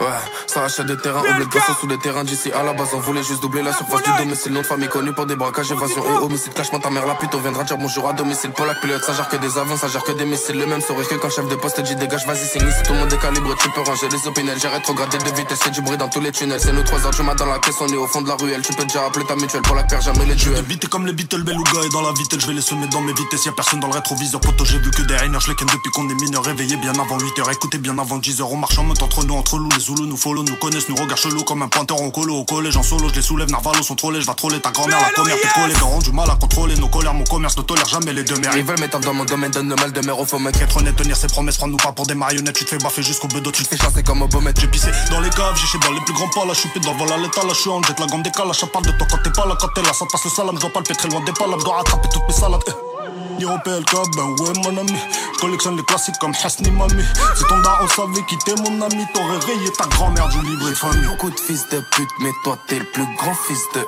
[0.00, 0.06] Ouais,
[0.46, 2.88] ça rachète des terrains, de poisson sous des terrains d'ici à la base.
[2.94, 4.52] On voulait juste doubler la surface du domicile.
[4.52, 6.52] Nom de famille connu pour des braquages, évasion et homicide.
[6.54, 8.50] Clashement ta mère la pute, on viendra dire bonjour à domicile.
[8.50, 10.58] Polak pilote, ça gère que des avions, ça gère que des missiles.
[10.58, 12.98] Le même sourire que quand chef de poste dit dégage, vas-y, signe Si tout le
[13.00, 14.58] monde est calibré, tu peux ranger les opinels.
[14.60, 16.60] J'ai rétrogradé de vitesse, c'est du bruit dans tous les tunnels.
[16.60, 18.34] C'est nous 3 heures du matin dans la caisse, on est au fond de la
[18.34, 18.62] ruelle.
[18.62, 20.64] Tu peux déjà appeler ta mutuelle pour la perdre jamais les duels.
[20.64, 23.12] Vite comme les Beatles, Beluga et dans la vitesse, je vais les semer dans mes
[23.12, 23.46] vitesses.
[23.46, 26.08] Y'a personne dans le rétroviseur, poto, j'ai vu que des rainers, je les depuis qu'on
[26.08, 28.42] est mineurs, réveillés bien avant 8h, écoutez bien avant 10h.
[28.42, 30.94] On marche en mode entre nous, entre loups, les Zoulous nous follow, nous connaissent, nous
[30.94, 32.36] regardent chelou comme un pointeur en colo.
[32.36, 34.98] Au collège, en solo, je les soulève, Narvalo sont trollés, je vais troller ta grand-mère,
[34.98, 37.86] la première, t'es collé, ont du mal à contrôler nos colères, mon commerce ne tolère
[37.86, 38.56] jamais les deux mères.
[38.56, 40.56] Ils veulent mettre dans mon domaine, donne le mal de mer au faux mec.
[40.58, 43.28] Être honnête, tenir ses promesses, prends-nous pas pour des marionnettes, tu te fais baffer jusqu'au
[43.28, 45.92] bedo, tu te fais chasser comme au beau J'ai pissé dans les caves, j'ai dans
[45.92, 48.30] les plus grands pas, la choupé dans voilà l'état, la chouan, jette la gomme des
[48.30, 50.54] je parle de toi quand t'es pas là, quand t'es là, ça passe le salam,
[50.54, 52.93] je dois pas le très loin des palabres, je dois rattraper toutes mes salades.
[53.38, 54.94] Niro PLK, ben ouais mon ami.
[55.40, 57.02] Collectionne les classiques comme Hasni Mami.
[57.36, 59.04] Si ton daron savait quitter mon ami.
[59.12, 61.06] T'aurais rayé ta grand-mère du livre de famille.
[61.06, 63.86] Beaucoup de fils de pute mais toi t'es le plus grand fils de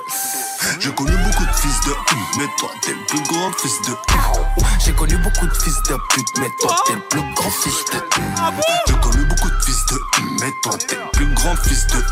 [0.79, 1.93] J'ai connu beaucoup de fils de
[2.37, 3.95] mais toi t'es le plus grand fils de
[4.83, 7.99] J'ai connu beaucoup de fils de pute mais toi t'es le plus grand fils de
[8.87, 9.99] J'ai connu beaucoup de fils de
[10.41, 12.03] mais toi t'es le plus grand fils de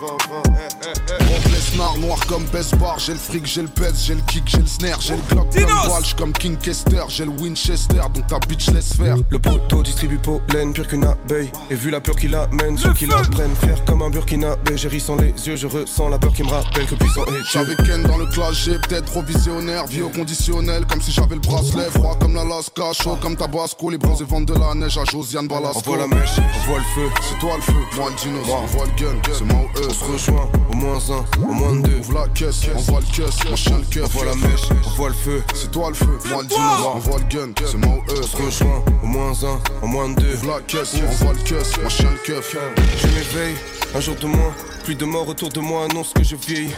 [0.00, 1.53] Vão, vão, é.
[1.76, 2.98] Noir, noir comme best bar.
[2.98, 5.52] J'ai le fric, j'ai le pèse, j'ai le kick, j'ai le snare, j'ai le glock
[5.54, 7.02] comme Walsh comme King Kester.
[7.08, 9.16] J'ai le Winchester, donc ta bitch laisse faire.
[9.28, 11.50] Le poteau distribue pollen, pire qu'une abeille.
[11.70, 14.56] Et vu la peur qu'il amène, ceux qui la prennent, faire comme un burkina.
[14.74, 17.44] J'ai ri sans les yeux, je ressens la peur qui me rappelle que puissant est
[17.52, 19.86] J'avais Ken dans le clash, j'ai peut-être provisionnaire.
[19.86, 21.90] Vie au conditionnel, comme si j'avais le bracelet.
[21.90, 23.90] Froid comme l'Alaska, chaud comme Tabasco.
[23.90, 25.80] Les bronzes vendent de la neige à Josiane Balasco.
[25.86, 27.08] On voit la mèche, on voit le feu.
[27.22, 28.38] C'est toi le feu, moi le dino.
[28.46, 29.88] On voit le gun, c'est moi ou eux.
[29.88, 31.98] On se rejoint, au moins un, au moins deux.
[31.98, 34.04] Ouvre la caisse, on voit le caisse, chien le.
[34.04, 35.42] On voit la mèche, on voit le feu.
[35.54, 36.60] C'est toi le feu, moi le dino.
[36.94, 38.20] On voit le gun, c'est moi ou eux.
[38.22, 40.34] On se rejoint, au moins un, au moins deux.
[40.34, 42.56] Ouvre la caisse, on voit le caisse, mon chien le keuf.
[42.98, 43.56] Je m'éveille,
[43.94, 44.52] un jour de moins.
[44.84, 46.74] Plus de morts autour de moi annonce que je vieillis.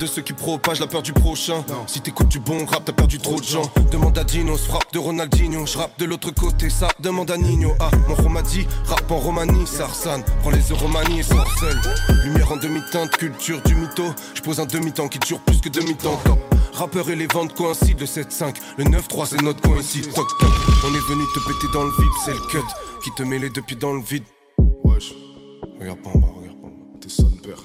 [0.00, 1.62] De ceux qui propagent la peur du prochain.
[1.86, 3.70] Si t'écoutes du bon rap, t'as perdu trop de gens.
[3.92, 5.66] Demande à Dinos, frappe de Ronaldinho.
[5.66, 7.74] Je rappe de l'autre côté, ça demande à Nino.
[7.78, 10.22] Ah, mon Roma dit, rap en Romanie, Sarsan.
[10.40, 11.78] Prends les Euromanies et sors seul.
[12.24, 14.04] Lumière en demi-teinte, culture du mytho.
[14.32, 16.18] Je pose un demi-temps qui dure plus que demi-temps.
[16.72, 18.56] Rappeur et les ventes coïncident, le 7-5.
[18.78, 20.10] Le 9-3, c'est notre coïncide.
[20.14, 20.50] Toc toc.
[20.82, 22.66] On est venu te péter dans le vide, c'est le cut
[23.04, 24.24] qui te met les deux pieds dans le vide.
[24.82, 25.12] Wesh.
[25.78, 26.98] Regarde pas en bas, regarde pas en bas.
[27.02, 27.58] T'es son père.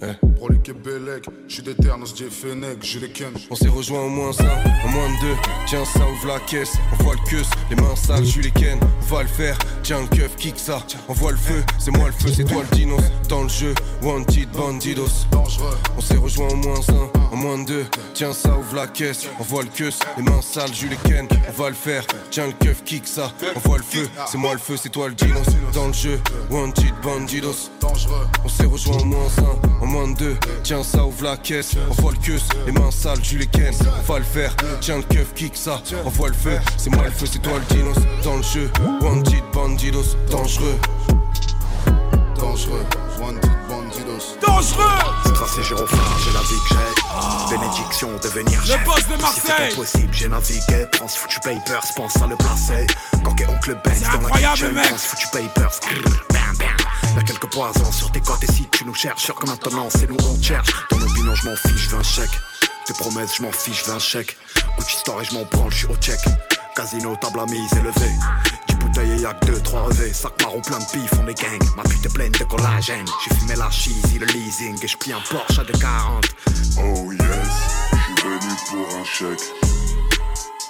[0.00, 0.26] Eh.
[0.38, 3.32] Pour les Québélec, j'suis d'éternos, j'ai Fennec, j'ai les Ken.
[3.50, 5.34] On s'est rejoint au moins un, au moins deux.
[5.66, 6.74] Tiens ça, ouvre la caisse.
[6.92, 8.78] On voit le queue, les mains sales, j'suis les Ken.
[9.02, 10.84] On va le faire, tiens le keuf, kick ça.
[11.08, 13.00] On voit le feu, c'est moi le feu, c'est toi le dinos.
[13.28, 15.26] Dans le jeu, wanted bandidos.
[15.32, 15.76] Dangereux.
[15.96, 17.84] On s'est rejoint au moins un, au moins deux.
[18.14, 19.26] Tiens ça, ouvre la caisse.
[19.40, 21.26] On voit le queue, les mains sales, j'suis les Ken.
[21.48, 23.32] On va le faire, tiens le keuf, kick ça.
[23.56, 25.46] On voit le feu, c'est moi le feu, c'est toi le dinos.
[25.74, 26.20] Dans le jeu,
[26.50, 27.70] wanted bandidos.
[27.80, 28.28] Dangereux.
[28.44, 30.36] On s'est rejoint au moins un, moins deux.
[30.62, 34.12] Tiens ça, ouvre la caisse, on voit le queue, les mains sales, Jules Ken, on
[34.12, 37.10] va le faire, tiens le keuf, kick ça, on voit le feu, c'est moi le
[37.10, 38.70] feu, c'est toi le dinos, dans le jeu,
[39.00, 40.78] wanted bandidos, dangereux.
[42.36, 42.84] Dangereux,
[43.20, 44.36] wanted bandidos.
[44.46, 44.84] Dangereux
[45.24, 47.56] C'est tracé gyrophare, j'ai la vie que j'ai.
[47.56, 50.86] Bénédiction, devenir Le boss de Marseille Si c'est impossible, j'ai navigué.
[50.98, 52.86] Pense foutu papers, pense à le placer.
[53.24, 54.72] Coquet oncle Benz dans la incroyable, kitchen.
[54.74, 54.90] mec.
[54.90, 55.80] Pense foutu papers.
[56.30, 56.87] Bam, bam.
[57.16, 60.08] Y'a quelques poisons sur tes côtes et si tu nous cherches, sûr que maintenant c'est
[60.08, 60.68] nous on cherche.
[60.90, 62.40] Dans nos je m'en fiche, je un chèque.
[62.86, 64.36] Tes promesses, je m'en fiche, je un chèque.
[64.78, 66.18] Gucci Store et je m'en branle, je suis au check.
[66.74, 68.12] Casino, table à mise élevée.
[68.68, 70.12] Du bouteille et y'a que deux, trois revêts.
[70.12, 71.58] Sac marron plein de pif, on est gang.
[71.76, 73.04] Ma pute est pleine de collagène.
[73.24, 74.78] J'ai fumé la cheesy, le leasing.
[74.82, 76.24] Et j'plie un Porsche à 240.
[76.78, 77.20] Oh yes,
[77.92, 79.52] je suis venu pour un chèque.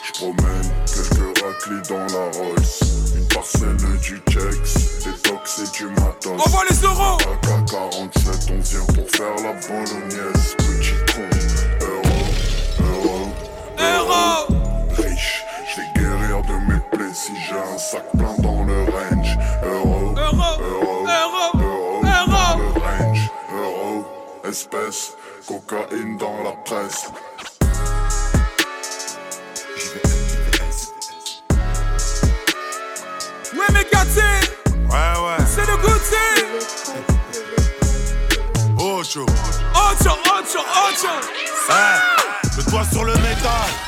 [0.03, 2.98] Je promène quelques raclis dans la Rolls.
[3.39, 6.45] Parcelle du Chex, des tox et du matos.
[6.45, 10.57] Envoie les euros AK-47, on vient pour faire la bolognaise.
[10.59, 11.39] Petit tronc,
[11.81, 12.19] euro,
[12.81, 13.31] euro,
[13.79, 14.25] Euro
[14.97, 19.39] Riche, je vais guérir de mes plaies si j'ai un sac plein dans le range.
[19.63, 23.31] Euro, Euro euro, Euro euro, Euro dans le range.
[23.55, 24.05] Euro,
[24.49, 25.13] espèce,
[25.47, 27.07] cocaïne dans la presse.
[33.59, 34.21] Ouais mais gâté
[34.89, 35.45] Ouais, ouais.
[35.47, 36.47] C'est le goûter
[38.77, 39.27] Ocho.
[39.75, 41.13] Ocho, ocho, ocho
[41.69, 41.99] Ouais.
[42.57, 43.88] Le doigt sur le métal.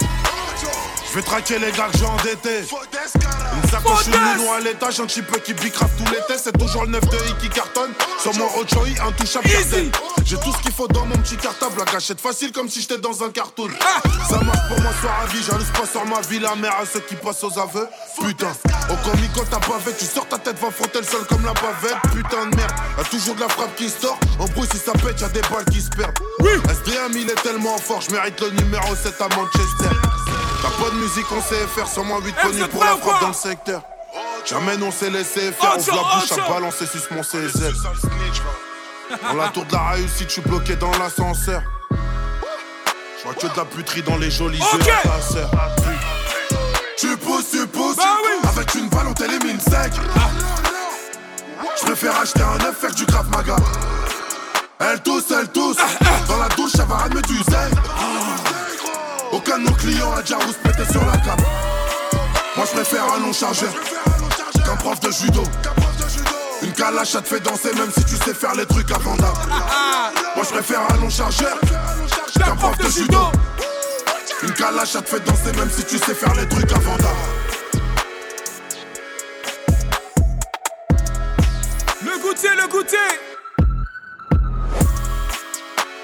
[1.11, 2.61] Je vais traquer les gars que j'ai endettés.
[2.61, 6.41] Une sacoche, une à l'étage, un petit peu qui bicrave tout l'été.
[6.41, 7.91] C'est toujours le 9 de I qui cartonne.
[8.21, 9.91] Sur mon Ochoy, intouchable cartel.
[10.25, 11.79] J'ai tout ce qu'il faut dans mon petit cartable.
[11.79, 13.71] La gâchette facile comme si j'étais dans un cartoon.
[13.81, 14.01] Ah.
[14.29, 15.43] Ça marche pour moi, soir à vie.
[15.43, 17.89] Jalouse pas sur ma vie, la mère à ceux qui passent aux aveux.
[18.21, 18.53] Putain,
[18.89, 19.81] au comico t'as pas.
[19.99, 21.99] Tu sors ta tête, va frotter le sol comme la bavette.
[22.15, 24.19] Putain de merde, y'a toujours de la frappe qui sort.
[24.39, 26.17] En bruit, si ça pète, y'a des balles qui se perdent.
[26.39, 28.01] Oui, SDM, il est tellement fort.
[28.01, 30.20] Je mérite le numéro 7 à Manchester.
[30.63, 33.35] T'as pas de musique en CFR, sur moi 8 connus pour la frappe dans le
[33.35, 33.83] secteur.
[34.47, 37.73] Jamais on s'est laissé faire, ouvre la bouche à balancer sur mon CZ.
[39.23, 41.63] Dans la tour de la réussite, je suis bloqué dans l'ascenseur.
[41.91, 45.51] Je vois que de la puterie dans les jolis yeux de ta sœur.
[46.97, 49.93] Tu pousses, tu pousses, bah avec une balle on t'élimine sec.
[51.79, 53.57] Je préfère acheter un œuf, faire du grave maga.
[54.81, 55.77] Elle tousse, elle tousse,
[56.29, 57.73] dans la douche, ça va ramener du zèle.
[59.33, 61.41] Aucun de nos clients a déjà pété sur la cape.
[62.57, 63.73] Moi je préfère un long chargeur
[64.65, 65.43] qu'un prof de judo.
[66.63, 70.45] Une calache ça te fait danser même si tu sais faire les trucs avant Moi
[70.45, 71.59] je préfère un long chargeur
[72.35, 73.19] qu'un prof de judo.
[74.43, 76.97] Une calache ça te fait danser même si tu sais faire les trucs avant
[82.03, 82.97] Le goûter, le goûter.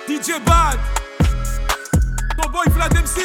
[0.09, 0.79] DJ Bad.
[2.47, 3.20] Ton boy Vlad MC.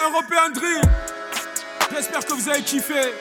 [0.00, 0.80] Européen Drill.
[1.94, 3.12] J'espère que vous avez kiffé.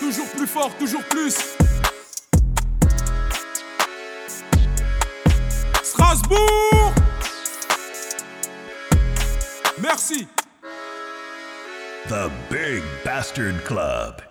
[0.00, 1.36] Toujours plus fort, toujours plus.
[5.84, 6.92] Strasbourg.
[9.80, 10.26] Merci.
[12.08, 14.29] The Big Bastard Club.